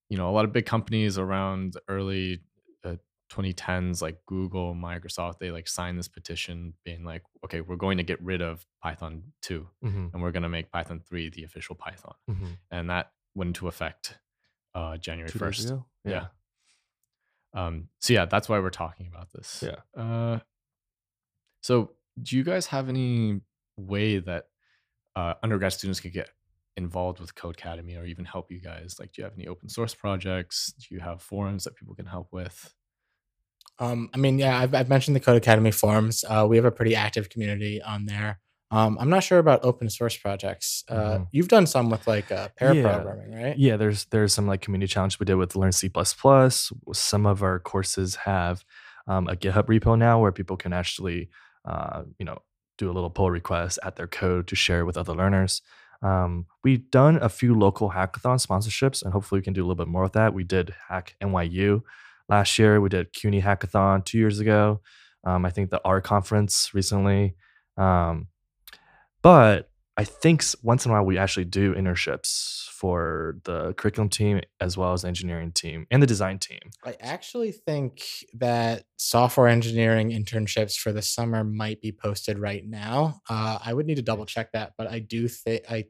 you 0.08 0.16
know 0.16 0.28
a 0.30 0.32
lot 0.32 0.44
of 0.44 0.52
big 0.52 0.66
companies 0.66 1.18
around 1.18 1.74
the 1.74 1.82
early 1.88 2.40
uh, 2.84 2.96
2010s 3.30 4.00
like 4.00 4.18
google 4.26 4.74
microsoft 4.74 5.38
they 5.38 5.50
like 5.50 5.68
signed 5.68 5.98
this 5.98 6.08
petition 6.08 6.74
being 6.84 7.04
like 7.04 7.22
okay 7.44 7.60
we're 7.60 7.76
going 7.76 7.98
to 7.98 8.04
get 8.04 8.20
rid 8.22 8.40
of 8.40 8.64
python 8.82 9.22
2 9.42 9.66
Mm-hmm. 9.84 10.06
and 10.12 10.22
we're 10.22 10.32
going 10.32 10.42
to 10.44 10.48
make 10.48 10.70
python 10.70 11.00
3 11.06 11.30
the 11.30 11.44
official 11.44 11.74
python 11.74 12.14
Mm-hmm. 12.30 12.46
and 12.70 12.90
that 12.90 13.12
went 13.34 13.48
into 13.48 13.68
effect 13.68 14.18
uh 14.74 14.96
january 14.96 15.30
Two 15.30 15.38
1st 15.38 15.66
ago? 15.66 15.86
yeah. 16.04 16.26
Um 17.54 17.88
so 18.00 18.12
yeah 18.12 18.26
that's 18.26 18.48
why 18.48 18.58
we're 18.58 18.70
talking 18.70 19.06
about 19.06 19.32
this 19.32 19.64
Yeah. 19.66 20.02
uh 20.02 20.38
so 21.62 21.92
do 22.22 22.37
you 22.37 22.44
guys 22.44 22.66
have 22.66 22.88
any 22.88 23.40
way 23.76 24.18
that 24.18 24.44
uh 25.16 25.34
undergrad 25.42 25.72
students 25.72 26.00
could 26.00 26.12
get 26.12 26.30
involved 26.76 27.18
with 27.20 27.34
Codecademy 27.34 28.00
or 28.00 28.04
even 28.04 28.24
help 28.24 28.50
you 28.52 28.61
guys 28.61 28.96
like 29.00 29.12
do 29.12 29.20
you 29.20 29.24
have 29.24 29.34
any 29.34 29.48
open 29.48 29.68
source 29.68 29.94
projects 29.94 30.72
do 30.78 30.94
you 30.94 31.00
have 31.00 31.20
forums 31.22 31.64
that 31.64 31.74
people 31.76 31.94
can 31.94 32.06
help 32.06 32.28
with 32.32 32.72
Um, 33.80 34.11
I 34.14 34.18
mean, 34.18 34.38
yeah, 34.40 34.58
I've, 34.58 34.74
I've 34.74 34.88
mentioned 34.88 35.14
the 35.16 35.20
Codecademy 35.20 35.72
forums. 35.72 36.24
Uh, 36.28 36.44
we 36.48 36.56
have 36.56 36.64
a 36.64 36.70
pretty 36.72 36.96
active 36.96 37.28
community 37.30 37.80
on 37.80 38.06
there. 38.06 38.40
Um, 38.70 38.98
I'm 39.00 39.09
not 39.09 39.22
sure 39.24 39.38
about 39.38 39.64
open 39.64 39.88
source 39.88 40.16
projects. 40.16 40.85
Uh, 40.88 40.94
Mhm. 41.18 41.28
You've 41.33 41.48
done 41.48 41.66
some 41.66 41.88
with 41.90 42.07
like 42.07 42.31
uh, 42.31 42.48
pair 42.57 42.74
Yeah. 42.74 42.83
programming, 42.98 43.33
right? 43.35 43.57
Yeah, 43.59 43.76
there's 43.76 44.04
there's 44.07 44.35
some 44.35 44.46
like 44.46 44.61
community 44.61 44.92
challenge 44.92 45.18
we 45.18 45.24
did 45.24 45.37
with 45.37 45.57
Learn 45.57 45.72
C++. 45.72 45.90
Some 46.92 47.26
of 47.26 47.42
our 47.42 47.59
courses 47.59 48.16
have 48.16 48.64
um, 49.07 49.26
a 49.26 49.35
GitHub 49.37 49.64
repo 49.68 49.96
now 49.98 50.20
where 50.20 50.33
people 50.33 50.57
can 50.59 50.74
actually, 50.74 51.31
uh, 51.64 52.02
you 52.18 52.26
know, 52.26 52.42
do 52.76 52.90
a 52.90 52.92
little 52.92 53.09
pull 53.11 53.31
request 53.31 53.78
at 53.83 53.96
their 53.96 54.07
code 54.07 54.46
to 54.48 54.54
share 54.54 54.85
with 54.85 54.98
other 54.98 55.14
learners. 55.14 55.62
Um, 56.02 56.44
we've 56.62 56.90
done 56.90 57.16
a 57.16 57.28
few 57.31 57.59
local 57.59 57.90
hackathon 57.92 58.38
sponsorships, 58.46 59.02
and 59.02 59.12
hopefully 59.14 59.40
we 59.40 59.44
can 59.44 59.54
do 59.54 59.62
a 59.62 59.66
little 59.66 59.83
bit 59.83 59.88
more 59.88 60.02
with 60.02 60.12
that. 60.12 60.35
We 60.35 60.44
did 60.44 60.74
Hack 60.88 61.16
NYU 61.22 61.83
last 62.28 62.59
year. 62.59 62.81
We 62.83 62.88
did 62.90 63.12
CUNY 63.14 63.40
Hackathon 63.42 64.04
two 64.04 64.18
years 64.18 64.38
ago. 64.40 64.81
Um, 65.24 65.44
I 65.46 65.50
think 65.50 65.70
the 65.70 65.81
R 65.85 66.00
conference 66.02 66.70
recently. 66.74 67.35
Um, 67.78 68.28
but 69.22 69.70
I 69.96 70.04
think 70.04 70.44
once 70.62 70.85
in 70.85 70.92
a 70.92 70.94
while 70.94 71.04
we 71.04 71.18
actually 71.18 71.46
do 71.46 71.74
internships 71.74 72.68
for 72.68 73.38
the 73.42 73.74
curriculum 73.74 74.09
team 74.09 74.40
as 74.61 74.76
well 74.76 74.92
as 74.92 75.02
the 75.02 75.09
engineering 75.09 75.50
team 75.50 75.87
and 75.90 76.00
the 76.00 76.07
design 76.07 76.38
team. 76.38 76.61
I 76.85 76.96
actually 77.00 77.50
think 77.50 78.04
that 78.35 78.85
software 78.96 79.48
engineering 79.48 80.11
internships 80.11 80.76
for 80.78 80.92
the 80.92 81.02
summer 81.02 81.42
might 81.42 81.81
be 81.81 81.90
posted 81.90 82.38
right 82.38 82.64
now. 82.64 83.20
Uh, 83.28 83.59
I 83.64 83.74
would 83.74 83.87
need 83.87 83.96
to 83.96 84.02
double 84.02 84.24
check 84.24 84.52
that, 84.52 84.74
but 84.78 84.87
I 84.87 85.00
do 85.00 85.26
think 85.26 85.64
I 85.68 85.87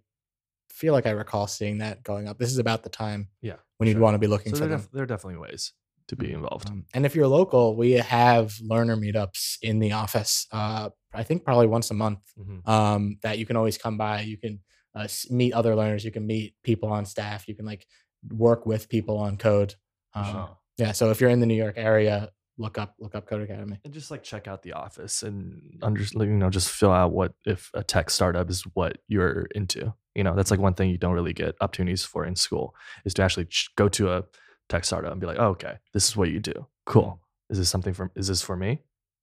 feel 0.70 0.94
like 0.94 1.06
I 1.06 1.10
recall 1.10 1.46
seeing 1.46 1.78
that 1.78 2.02
going 2.02 2.28
up. 2.28 2.38
This 2.38 2.50
is 2.50 2.58
about 2.58 2.82
the 2.84 2.88
time 2.88 3.28
Yeah, 3.42 3.56
when 3.76 3.90
you'd 3.90 3.98
want 3.98 4.14
to 4.14 4.18
be 4.18 4.26
looking 4.26 4.52
So 4.54 4.56
for 4.56 4.60
there, 4.60 4.68
them. 4.70 4.80
def- 4.80 4.90
there 4.92 5.02
are 5.02 5.06
definitely 5.06 5.40
ways 5.40 5.74
to 6.06 6.16
be 6.16 6.32
involved. 6.32 6.70
Um, 6.70 6.86
and 6.94 7.04
if 7.04 7.14
you're 7.14 7.26
local, 7.26 7.76
we 7.76 7.92
have 7.92 8.54
learner 8.62 8.96
meetups 8.96 9.58
in 9.60 9.80
the 9.80 9.92
office. 9.92 10.46
Uh, 10.50 10.88
I 11.12 11.22
think 11.22 11.44
probably 11.44 11.66
once 11.66 11.90
a 11.90 11.94
month. 11.94 12.20
Mhm. 12.38 12.68
Um, 12.68 13.18
that 13.22 13.38
you 13.38 13.46
can 13.46 13.56
always 13.56 13.78
come 13.78 13.96
by. 13.96 14.22
You 14.22 14.36
can 14.36 14.60
uh, 14.94 15.08
meet 15.30 15.52
other 15.52 15.74
learners. 15.74 16.04
You 16.04 16.10
can 16.10 16.26
meet 16.26 16.54
people 16.62 16.90
on 16.90 17.04
staff. 17.04 17.48
You 17.48 17.54
can 17.54 17.64
like 17.66 17.86
work 18.30 18.66
with 18.66 18.88
people 18.88 19.18
on 19.18 19.36
code. 19.36 19.74
Um, 20.14 20.24
sure. 20.24 20.56
Yeah. 20.76 20.92
So 20.92 21.10
if 21.10 21.20
you're 21.20 21.30
in 21.30 21.40
the 21.40 21.46
New 21.46 21.54
York 21.54 21.74
area, 21.76 22.30
look 22.56 22.78
up 22.78 22.94
look 22.98 23.14
up 23.14 23.26
Code 23.26 23.42
Academy. 23.42 23.78
And 23.84 23.94
just 23.94 24.10
like 24.10 24.22
check 24.22 24.48
out 24.48 24.62
the 24.62 24.72
office 24.72 25.22
and 25.22 25.78
under, 25.82 26.02
you 26.02 26.26
know, 26.26 26.50
just 26.50 26.70
fill 26.70 26.90
out 26.92 27.12
what 27.12 27.34
if 27.44 27.70
a 27.74 27.84
tech 27.84 28.10
startup 28.10 28.50
is 28.50 28.62
what 28.74 28.98
you're 29.06 29.46
into. 29.54 29.94
You 30.14 30.24
know, 30.24 30.34
that's 30.34 30.50
like 30.50 30.60
one 30.60 30.74
thing 30.74 30.90
you 30.90 30.98
don't 30.98 31.14
really 31.14 31.32
get 31.32 31.54
opportunities 31.60 32.04
for 32.04 32.24
in 32.24 32.34
school 32.34 32.74
is 33.04 33.14
to 33.14 33.22
actually 33.22 33.48
go 33.76 33.88
to 33.90 34.12
a 34.12 34.24
tech 34.68 34.84
startup 34.84 35.12
and 35.12 35.20
be 35.20 35.26
like, 35.26 35.38
oh, 35.38 35.50
okay, 35.50 35.78
this 35.94 36.08
is 36.08 36.16
what 36.16 36.30
you 36.30 36.40
do. 36.40 36.66
Cool. 36.86 37.20
Is 37.50 37.58
this 37.58 37.68
something 37.68 37.94
for? 37.94 38.10
Is 38.16 38.26
this 38.26 38.42
for 38.42 38.56
me? 38.56 38.82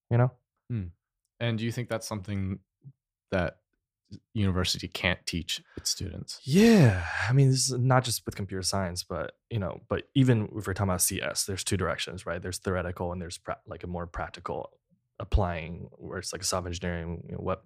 You 0.10 0.18
know. 0.18 0.32
And 1.40 1.58
do 1.58 1.66
you 1.66 1.72
think 1.72 1.90
that's 1.90 2.08
something 2.08 2.60
that 3.32 3.58
university 4.34 4.88
can't 4.88 5.20
teach 5.26 5.62
its 5.78 5.90
students 5.90 6.40
Yeah, 6.44 7.06
I 7.28 7.34
mean, 7.34 7.50
this 7.50 7.70
is 7.70 7.78
not 7.78 8.04
just 8.04 8.26
with 8.26 8.36
computer 8.36 8.62
science, 8.62 9.04
but 9.04 9.34
you 9.50 9.60
know, 9.60 9.82
but 9.90 10.04
even 10.14 10.50
if 10.56 10.68
we're 10.68 10.74
talking 10.74 10.90
about 10.90 11.02
CS, 11.02 11.46
there's 11.46 11.64
two 11.64 11.78
directions, 11.78 12.26
right? 12.26 12.42
There's 12.42 12.60
theoretical 12.60 13.12
and 13.12 13.22
there's 13.22 13.38
pra- 13.38 13.60
like 13.68 13.84
a 13.84 13.88
more 13.88 14.06
practical 14.08 14.70
applying, 15.20 15.90
where 15.92 16.20
it's 16.20 16.34
like 16.34 16.42
a 16.42 16.46
software 16.46 16.70
engineering, 16.70 17.24
you 17.28 17.34
know, 17.34 17.42
web, 17.42 17.60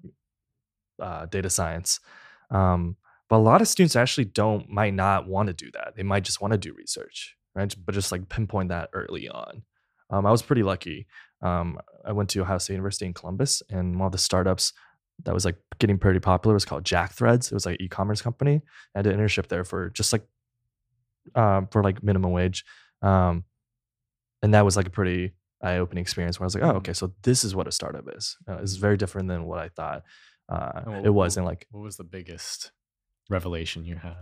uh, 1.01 1.25
data 1.25 1.49
science. 1.49 1.99
Um, 2.51 2.95
but 3.29 3.37
a 3.37 3.39
lot 3.39 3.61
of 3.61 3.67
students 3.67 3.95
actually 3.95 4.25
don't 4.25 4.69
might 4.69 4.93
not 4.93 5.27
want 5.27 5.47
to 5.47 5.53
do 5.53 5.69
that. 5.71 5.93
They 5.95 6.03
might 6.03 6.23
just 6.23 6.41
want 6.41 6.53
to 6.53 6.57
do 6.57 6.73
research, 6.73 7.35
right? 7.53 7.73
But 7.85 7.95
just 7.95 8.11
like 8.11 8.29
pinpoint 8.29 8.69
that 8.69 8.89
early 8.93 9.29
on. 9.29 9.63
Um, 10.09 10.25
I 10.25 10.31
was 10.31 10.41
pretty 10.41 10.63
lucky. 10.63 11.05
Um, 11.41 11.79
I 12.05 12.11
went 12.11 12.29
to 12.31 12.41
Ohio 12.41 12.57
State 12.57 12.73
University 12.73 13.05
in 13.05 13.13
Columbus, 13.13 13.61
and 13.69 13.97
one 13.99 14.05
of 14.07 14.11
the 14.11 14.17
startups 14.17 14.73
that 15.23 15.33
was 15.33 15.45
like 15.45 15.57
getting 15.79 15.97
pretty 15.97 16.19
popular 16.19 16.53
was 16.53 16.65
called 16.65 16.83
JackThreads. 16.83 17.47
It 17.47 17.53
was 17.53 17.65
like 17.65 17.75
an 17.79 17.85
e-commerce 17.85 18.21
company. 18.21 18.61
I 18.95 19.01
did 19.01 19.13
an 19.13 19.19
internship 19.19 19.47
there 19.47 19.63
for 19.63 19.89
just 19.89 20.11
like 20.13 20.23
um, 21.35 21.67
for 21.71 21.83
like 21.83 22.01
minimum 22.03 22.31
wage, 22.31 22.63
um, 23.01 23.43
and 24.41 24.53
that 24.53 24.65
was 24.65 24.75
like 24.77 24.87
a 24.87 24.91
pretty 24.91 25.33
eye-opening 25.61 26.01
experience. 26.01 26.39
Where 26.39 26.45
I 26.45 26.47
was 26.47 26.55
like, 26.55 26.63
oh, 26.63 26.77
okay, 26.77 26.93
so 26.93 27.13
this 27.23 27.43
is 27.43 27.53
what 27.55 27.67
a 27.67 27.71
startup 27.71 28.05
is. 28.15 28.37
Uh, 28.47 28.57
it's 28.61 28.75
very 28.75 28.97
different 28.97 29.27
than 29.27 29.43
what 29.45 29.59
I 29.59 29.69
thought 29.69 30.03
uh, 30.47 30.81
what- 30.83 31.05
it 31.05 31.09
was. 31.09 31.35
what- 31.35 31.39
And 31.41 31.45
like, 31.47 31.67
what 31.71 31.81
was 31.81 31.97
the 31.97 32.03
biggest 32.05 32.71
revelation 33.29 33.85
you 33.85 33.95
had 33.95 34.15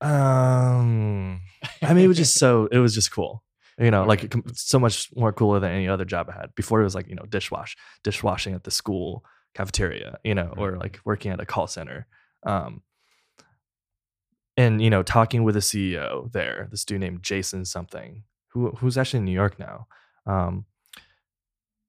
um, 0.00 1.40
I 1.82 1.92
mean, 1.94 2.04
it 2.04 2.08
was 2.08 2.16
just 2.16 2.34
so 2.38 2.68
it 2.70 2.78
was 2.78 2.94
just 2.94 3.10
cool. 3.10 3.42
You 3.78 3.90
know, 3.90 4.04
like 4.04 4.34
so 4.54 4.78
much 4.78 5.08
more 5.14 5.32
cooler 5.32 5.60
than 5.60 5.70
any 5.70 5.88
other 5.88 6.04
job 6.04 6.28
I 6.28 6.32
had. 6.32 6.54
Before 6.56 6.80
it 6.80 6.84
was 6.84 6.96
like, 6.96 7.08
you 7.08 7.14
know, 7.14 7.22
dishwash, 7.22 7.76
dishwashing 8.02 8.54
at 8.54 8.64
the 8.64 8.72
school 8.72 9.24
cafeteria, 9.54 10.18
you 10.24 10.34
know, 10.34 10.52
or 10.56 10.76
like 10.76 11.00
working 11.04 11.30
at 11.30 11.40
a 11.40 11.46
call 11.46 11.66
center. 11.66 12.06
Um, 12.44 12.82
and 14.56 14.82
you 14.82 14.90
know, 14.90 15.02
talking 15.04 15.44
with 15.44 15.54
the 15.54 15.60
CEO 15.60 16.30
there, 16.32 16.66
this 16.70 16.84
dude 16.84 17.00
named 17.00 17.22
Jason 17.22 17.64
something, 17.64 18.24
who 18.48 18.70
who's 18.72 18.98
actually 18.98 19.18
in 19.18 19.24
New 19.24 19.32
York 19.32 19.58
now, 19.58 19.86
um, 20.26 20.64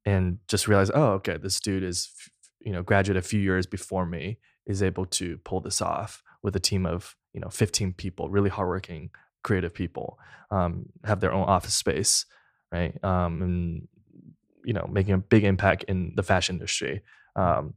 and 0.06 0.38
just 0.47 0.67
realize, 0.67 0.91
oh, 0.93 1.13
okay, 1.13 1.38
this 1.38 1.60
dude 1.60 1.84
is 1.84 2.12
you 2.60 2.71
know 2.71 2.84
graduate 2.84 3.17
a 3.17 3.23
few 3.23 3.39
years 3.39 3.65
before 3.65 4.06
me, 4.06 4.38
is 4.67 4.84
able 4.84 5.08
to 5.08 5.38
pull 5.39 5.62
this 5.62 5.82
off 5.82 6.21
with 6.43 6.56
a 6.56 6.60
team 6.60 6.86
of 6.86 7.15
you 7.34 7.41
know 7.41 7.49
15 7.49 7.93
people, 7.93 8.30
really 8.30 8.52
hardworking, 8.52 9.10
creative 9.43 9.73
people, 9.73 10.19
um, 10.52 10.88
have 11.04 11.19
their 11.19 11.34
own 11.34 11.47
office 11.47 11.73
space, 11.73 12.25
right, 12.71 13.02
um, 13.04 13.41
and 13.41 13.88
you 14.63 14.73
know 14.73 14.88
making 14.91 15.13
a 15.13 15.17
big 15.17 15.43
impact 15.43 15.84
in 15.84 16.13
the 16.15 16.23
fashion 16.23 16.56
industry. 16.56 17.02
Um, 17.36 17.75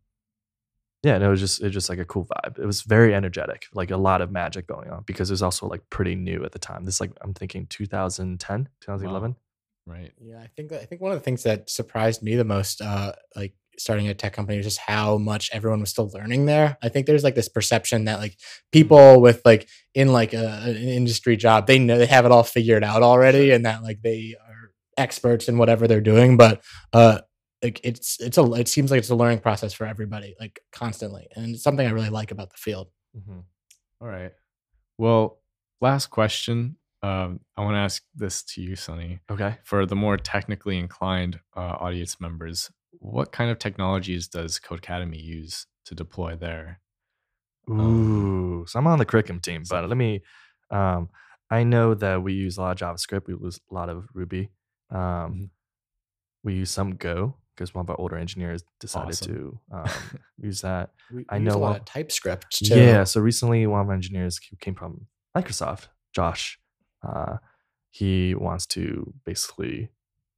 yeah, 1.02 1.16
and 1.16 1.24
it 1.24 1.28
was 1.28 1.40
just 1.40 1.60
it 1.60 1.64
was 1.64 1.72
just 1.72 1.88
like 1.88 1.98
a 1.98 2.04
cool 2.04 2.26
vibe. 2.26 2.58
It 2.58 2.66
was 2.66 2.82
very 2.82 3.14
energetic, 3.14 3.66
like 3.74 3.90
a 3.90 3.96
lot 3.96 4.20
of 4.20 4.30
magic 4.30 4.68
going 4.68 4.90
on 4.90 5.02
because 5.04 5.30
it 5.30 5.32
was 5.32 5.42
also 5.42 5.66
like 5.66 5.88
pretty 5.90 6.14
new 6.14 6.44
at 6.44 6.52
the 6.52 6.60
time. 6.60 6.84
This 6.84 7.00
like 7.00 7.10
I'm 7.22 7.34
thinking 7.34 7.66
2010, 7.66 8.68
2011. 8.80 9.36
Right. 9.84 10.12
Yeah, 10.20 10.38
I 10.38 10.46
think 10.46 10.72
I 10.72 10.84
think 10.84 11.00
one 11.00 11.10
of 11.10 11.18
the 11.18 11.24
things 11.24 11.42
that 11.42 11.68
surprised 11.68 12.22
me 12.22 12.36
the 12.36 12.44
most, 12.44 12.80
uh, 12.80 13.12
like 13.34 13.54
starting 13.82 14.08
a 14.08 14.14
tech 14.14 14.32
company, 14.32 14.56
was 14.56 14.66
just 14.66 14.78
how 14.78 15.18
much 15.18 15.50
everyone 15.52 15.80
was 15.80 15.90
still 15.90 16.10
learning 16.12 16.46
there. 16.46 16.78
I 16.82 16.88
think 16.88 17.06
there's 17.06 17.24
like 17.24 17.34
this 17.34 17.48
perception 17.48 18.04
that 18.04 18.18
like 18.18 18.38
people 18.70 19.20
with 19.20 19.42
like 19.44 19.68
in 19.94 20.12
like 20.12 20.32
a, 20.32 20.62
an 20.64 20.76
industry 20.76 21.36
job, 21.36 21.66
they 21.66 21.78
know 21.78 21.98
they 21.98 22.06
have 22.06 22.24
it 22.24 22.32
all 22.32 22.44
figured 22.44 22.84
out 22.84 23.02
already, 23.02 23.50
and 23.50 23.66
that 23.66 23.82
like 23.82 24.02
they 24.02 24.34
are 24.40 24.72
experts 24.96 25.48
in 25.48 25.58
whatever 25.58 25.86
they're 25.86 26.00
doing. 26.00 26.36
But 26.36 26.62
uh, 26.92 27.20
like 27.62 27.80
it's 27.84 28.20
it's 28.20 28.38
a 28.38 28.52
it 28.54 28.68
seems 28.68 28.90
like 28.90 28.98
it's 28.98 29.10
a 29.10 29.16
learning 29.16 29.40
process 29.40 29.72
for 29.72 29.86
everybody, 29.86 30.34
like 30.40 30.60
constantly, 30.72 31.28
and 31.34 31.54
it's 31.54 31.62
something 31.62 31.86
I 31.86 31.90
really 31.90 32.10
like 32.10 32.30
about 32.30 32.50
the 32.50 32.58
field. 32.58 32.88
Mm-hmm. 33.16 33.40
All 34.00 34.08
right. 34.08 34.32
Well, 34.98 35.40
last 35.80 36.06
question. 36.06 36.76
Um, 37.02 37.40
I 37.56 37.62
want 37.62 37.74
to 37.74 37.78
ask 37.78 38.02
this 38.14 38.42
to 38.44 38.62
you, 38.62 38.76
Sonny. 38.76 39.20
Okay. 39.30 39.58
For 39.64 39.86
the 39.86 39.96
more 39.96 40.16
technically 40.16 40.78
inclined 40.78 41.40
uh, 41.56 41.76
audience 41.80 42.20
members, 42.20 42.70
what 42.98 43.32
kind 43.32 43.50
of 43.50 43.58
technologies 43.58 44.28
does 44.28 44.58
Codecademy 44.60 45.22
use 45.22 45.66
to 45.86 45.94
deploy 45.94 46.36
there? 46.36 46.80
Ooh, 47.70 48.64
so 48.66 48.78
I'm 48.78 48.86
on 48.86 48.98
the 48.98 49.04
curriculum 49.04 49.40
team, 49.40 49.62
but 49.68 49.88
let 49.88 49.96
me. 49.96 50.22
Um, 50.70 51.08
I 51.50 51.64
know 51.64 51.94
that 51.94 52.22
we 52.22 52.32
use 52.32 52.56
a 52.56 52.62
lot 52.62 52.80
of 52.80 52.88
JavaScript. 52.88 53.26
We 53.26 53.34
use 53.34 53.60
a 53.70 53.74
lot 53.74 53.88
of 53.88 54.06
Ruby. 54.14 54.50
Um, 54.90 54.98
Mhm. 55.00 55.50
We 56.44 56.54
use 56.54 56.70
some 56.70 56.96
Go 56.96 57.36
because 57.54 57.72
one 57.74 57.84
of 57.84 57.90
our 57.90 58.00
older 58.00 58.16
engineers 58.16 58.64
decided 58.80 59.10
Awesome. 59.10 59.34
to 59.34 59.60
um, 59.72 59.84
use 60.38 60.62
that. 60.62 60.90
We, 61.12 61.24
I 61.28 61.38
we 61.38 61.44
use 61.44 61.52
know 61.54 61.58
a 61.58 61.62
lot 61.62 61.76
of 61.78 61.84
TypeScript 61.84 62.50
too. 62.64 62.74
Yeah. 62.80 63.04
So 63.04 63.20
recently, 63.20 63.66
one 63.66 63.80
of 63.82 63.86
our 63.88 63.94
engineers 63.94 64.38
came 64.38 64.74
from 64.74 65.06
Microsoft, 65.36 65.88
Josh, 66.14 66.58
uh, 67.06 67.36
he 67.90 68.34
wants 68.34 68.66
to 68.66 69.12
basically 69.24 69.90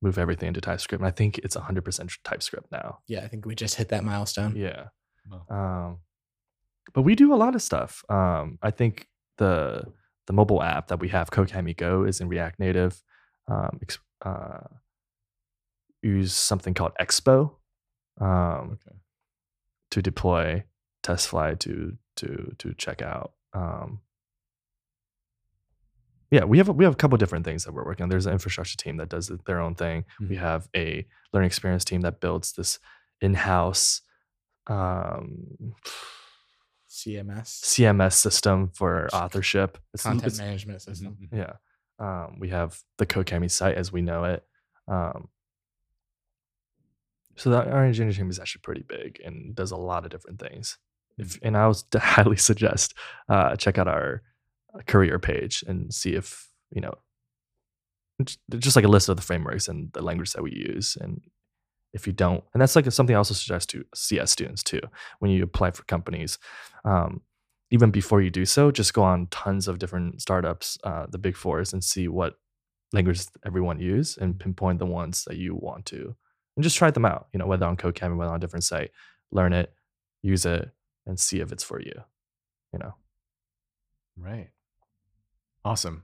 move 0.04 0.18
everything 0.18 0.48
into 0.48 0.60
TypeScript. 0.60 1.00
And 1.00 1.08
I 1.08 1.10
think 1.10 1.38
it's 1.38 1.56
100% 1.56 2.18
TypeScript 2.24 2.70
now. 2.70 2.98
yeah. 3.08 3.20
I 3.24 3.28
think 3.28 3.46
we 3.46 3.54
just 3.54 3.74
hit 3.76 3.88
that 3.88 4.04
milestone. 4.04 4.54
Yeah. 4.54 4.84
Wow. 5.30 5.46
Um, 5.58 5.98
but 6.92 7.02
we 7.02 7.14
do 7.14 7.32
a 7.34 7.36
lot 7.44 7.54
of 7.54 7.62
stuff. 7.62 8.04
Um, 8.10 8.58
I 8.62 8.70
think 8.70 9.08
the 9.38 9.84
the 10.26 10.32
mobile 10.32 10.62
app 10.62 10.88
that 10.88 11.00
we 11.00 11.08
have, 11.08 11.30
Codecademy 11.30 11.76
Go, 11.76 12.04
is 12.04 12.20
in 12.20 12.28
React 12.28 12.58
Native. 12.60 13.02
Um, 13.48 13.78
ex- 13.82 13.98
uh, 14.24 14.60
use 16.02 16.32
something 16.34 16.74
called 16.74 16.92
Expo 17.00 17.56
um, 18.20 18.78
Okay. 18.78 18.96
to 19.90 20.02
deploy 20.02 20.64
TestFlight 21.02 21.58
to 21.60 21.96
to 22.16 22.54
to 22.58 22.74
check 22.74 23.02
out. 23.02 23.32
Um, 23.54 24.00
yeah, 26.34 26.44
we 26.44 26.58
have 26.58 26.68
a- 26.68 26.72
we 26.72 26.84
have 26.84 26.94
a 26.94 26.96
couple 27.02 27.16
different 27.18 27.44
things 27.44 27.64
that 27.64 27.72
we're 27.74 27.84
working 27.84 28.02
on. 28.04 28.08
There's 28.08 28.26
an 28.26 28.32
infrastructure 28.32 28.76
team 28.76 28.96
that 28.98 29.08
does 29.08 29.30
their 29.46 29.60
own 29.60 29.74
thing. 29.74 30.04
We 30.18 30.36
Mhm. 30.36 30.38
have 30.48 30.68
a 30.74 31.06
learning 31.32 31.46
experience 31.46 31.84
team 31.84 32.00
that 32.02 32.20
builds 32.20 32.52
this 32.52 32.78
in-house 33.20 34.02
um, 34.66 35.74
CMS, 36.88 37.48
CMS 37.72 38.14
system 38.14 38.70
for 38.74 39.08
authorship. 39.12 39.78
It's, 39.92 40.02
content 40.02 40.32
it's- 40.32 40.38
management 40.38 40.80
system. 40.82 41.16
Mhm, 41.20 41.28
mhm. 41.30 41.38
yeah. 41.42 41.54
Um, 41.98 42.38
we 42.40 42.48
have 42.48 42.80
the 42.98 43.06
Codecademy 43.06 43.50
site 43.50 43.76
as 43.76 43.92
we 43.92 44.02
know 44.02 44.24
it. 44.24 44.42
Um, 44.88 45.28
so 47.36 47.50
that 47.50 47.68
our 47.68 47.84
engineering 47.84 48.14
team 48.16 48.30
is 48.30 48.38
actually 48.38 48.62
pretty 48.62 48.82
big 48.88 49.20
and 49.24 49.54
does 49.54 49.70
a 49.72 49.76
lot 49.76 50.04
of 50.04 50.10
different 50.10 50.38
things. 50.40 50.78
If, 51.18 51.38
and 51.42 51.56
I 51.56 51.66
would 51.68 51.76
highly 51.94 52.36
suggest 52.36 52.94
uh, 53.28 53.54
check 53.56 53.78
out 53.78 53.88
our 53.88 54.22
career 54.82 55.18
page 55.18 55.64
and 55.66 55.92
see 55.92 56.14
if 56.14 56.48
you 56.70 56.80
know 56.80 56.94
just 58.50 58.76
like 58.76 58.84
a 58.84 58.88
list 58.88 59.08
of 59.08 59.16
the 59.16 59.22
frameworks 59.22 59.68
and 59.68 59.92
the 59.92 60.02
language 60.02 60.32
that 60.32 60.42
we 60.42 60.52
use 60.52 60.96
and 61.00 61.20
if 61.92 62.06
you 62.06 62.12
don't 62.12 62.44
and 62.52 62.60
that's 62.60 62.76
like 62.76 62.90
something 62.90 63.14
i 63.14 63.18
also 63.18 63.34
suggest 63.34 63.70
to 63.70 63.84
cs 63.94 64.30
students 64.30 64.62
too 64.62 64.80
when 65.18 65.30
you 65.30 65.42
apply 65.42 65.70
for 65.70 65.84
companies 65.84 66.38
um, 66.84 67.20
even 67.70 67.90
before 67.90 68.20
you 68.20 68.30
do 68.30 68.44
so 68.44 68.70
just 68.70 68.94
go 68.94 69.02
on 69.02 69.26
tons 69.28 69.66
of 69.68 69.78
different 69.78 70.20
startups 70.20 70.78
uh, 70.84 71.06
the 71.10 71.18
big 71.18 71.36
fours 71.36 71.72
and 71.72 71.82
see 71.82 72.08
what 72.08 72.34
languages 72.92 73.30
everyone 73.44 73.80
use 73.80 74.16
and 74.16 74.38
pinpoint 74.38 74.78
the 74.78 74.86
ones 74.86 75.24
that 75.26 75.36
you 75.36 75.54
want 75.54 75.84
to 75.86 76.14
and 76.56 76.62
just 76.62 76.76
try 76.76 76.90
them 76.90 77.04
out 77.04 77.26
you 77.32 77.38
know 77.38 77.46
whether 77.46 77.66
on 77.66 77.76
codecademy 77.76 78.16
whether 78.16 78.30
on 78.30 78.36
a 78.36 78.40
different 78.40 78.64
site 78.64 78.90
learn 79.32 79.52
it 79.52 79.72
use 80.22 80.46
it 80.46 80.70
and 81.06 81.18
see 81.18 81.40
if 81.40 81.50
it's 81.50 81.64
for 81.64 81.80
you 81.80 81.94
you 82.72 82.78
know 82.78 82.94
Right. 84.16 84.50
Awesome. 85.64 86.02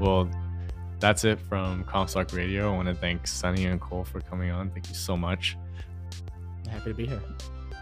Well, 0.00 0.30
that's 0.98 1.24
it 1.24 1.38
from 1.40 1.84
Comstock 1.84 2.32
Radio. 2.32 2.72
I 2.72 2.76
want 2.76 2.88
to 2.88 2.94
thank 2.94 3.26
Sunny 3.26 3.66
and 3.66 3.80
Cole 3.80 4.04
for 4.04 4.20
coming 4.20 4.50
on. 4.50 4.70
Thank 4.70 4.88
you 4.88 4.94
so 4.94 5.16
much. 5.16 5.56
Happy 6.70 6.90
to 6.90 6.94
be 6.94 7.06
here. 7.06 7.20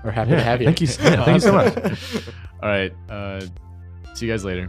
Or 0.04 0.10
happy 0.10 0.30
Yeah, 0.30 0.36
to 0.38 0.42
have 0.44 0.60
you. 0.60 0.66
thank 0.66 0.80
you 0.80 0.86
s- 0.86 0.98
yeah, 1.00 1.24
thank 1.24 1.34
you 1.36 1.40
so 1.40 1.52
much. 1.52 1.76
All 2.62 2.68
right. 2.68 2.92
Uh, 3.10 3.40
see 4.14 4.26
you 4.26 4.32
guys 4.32 4.44
later. 4.44 4.66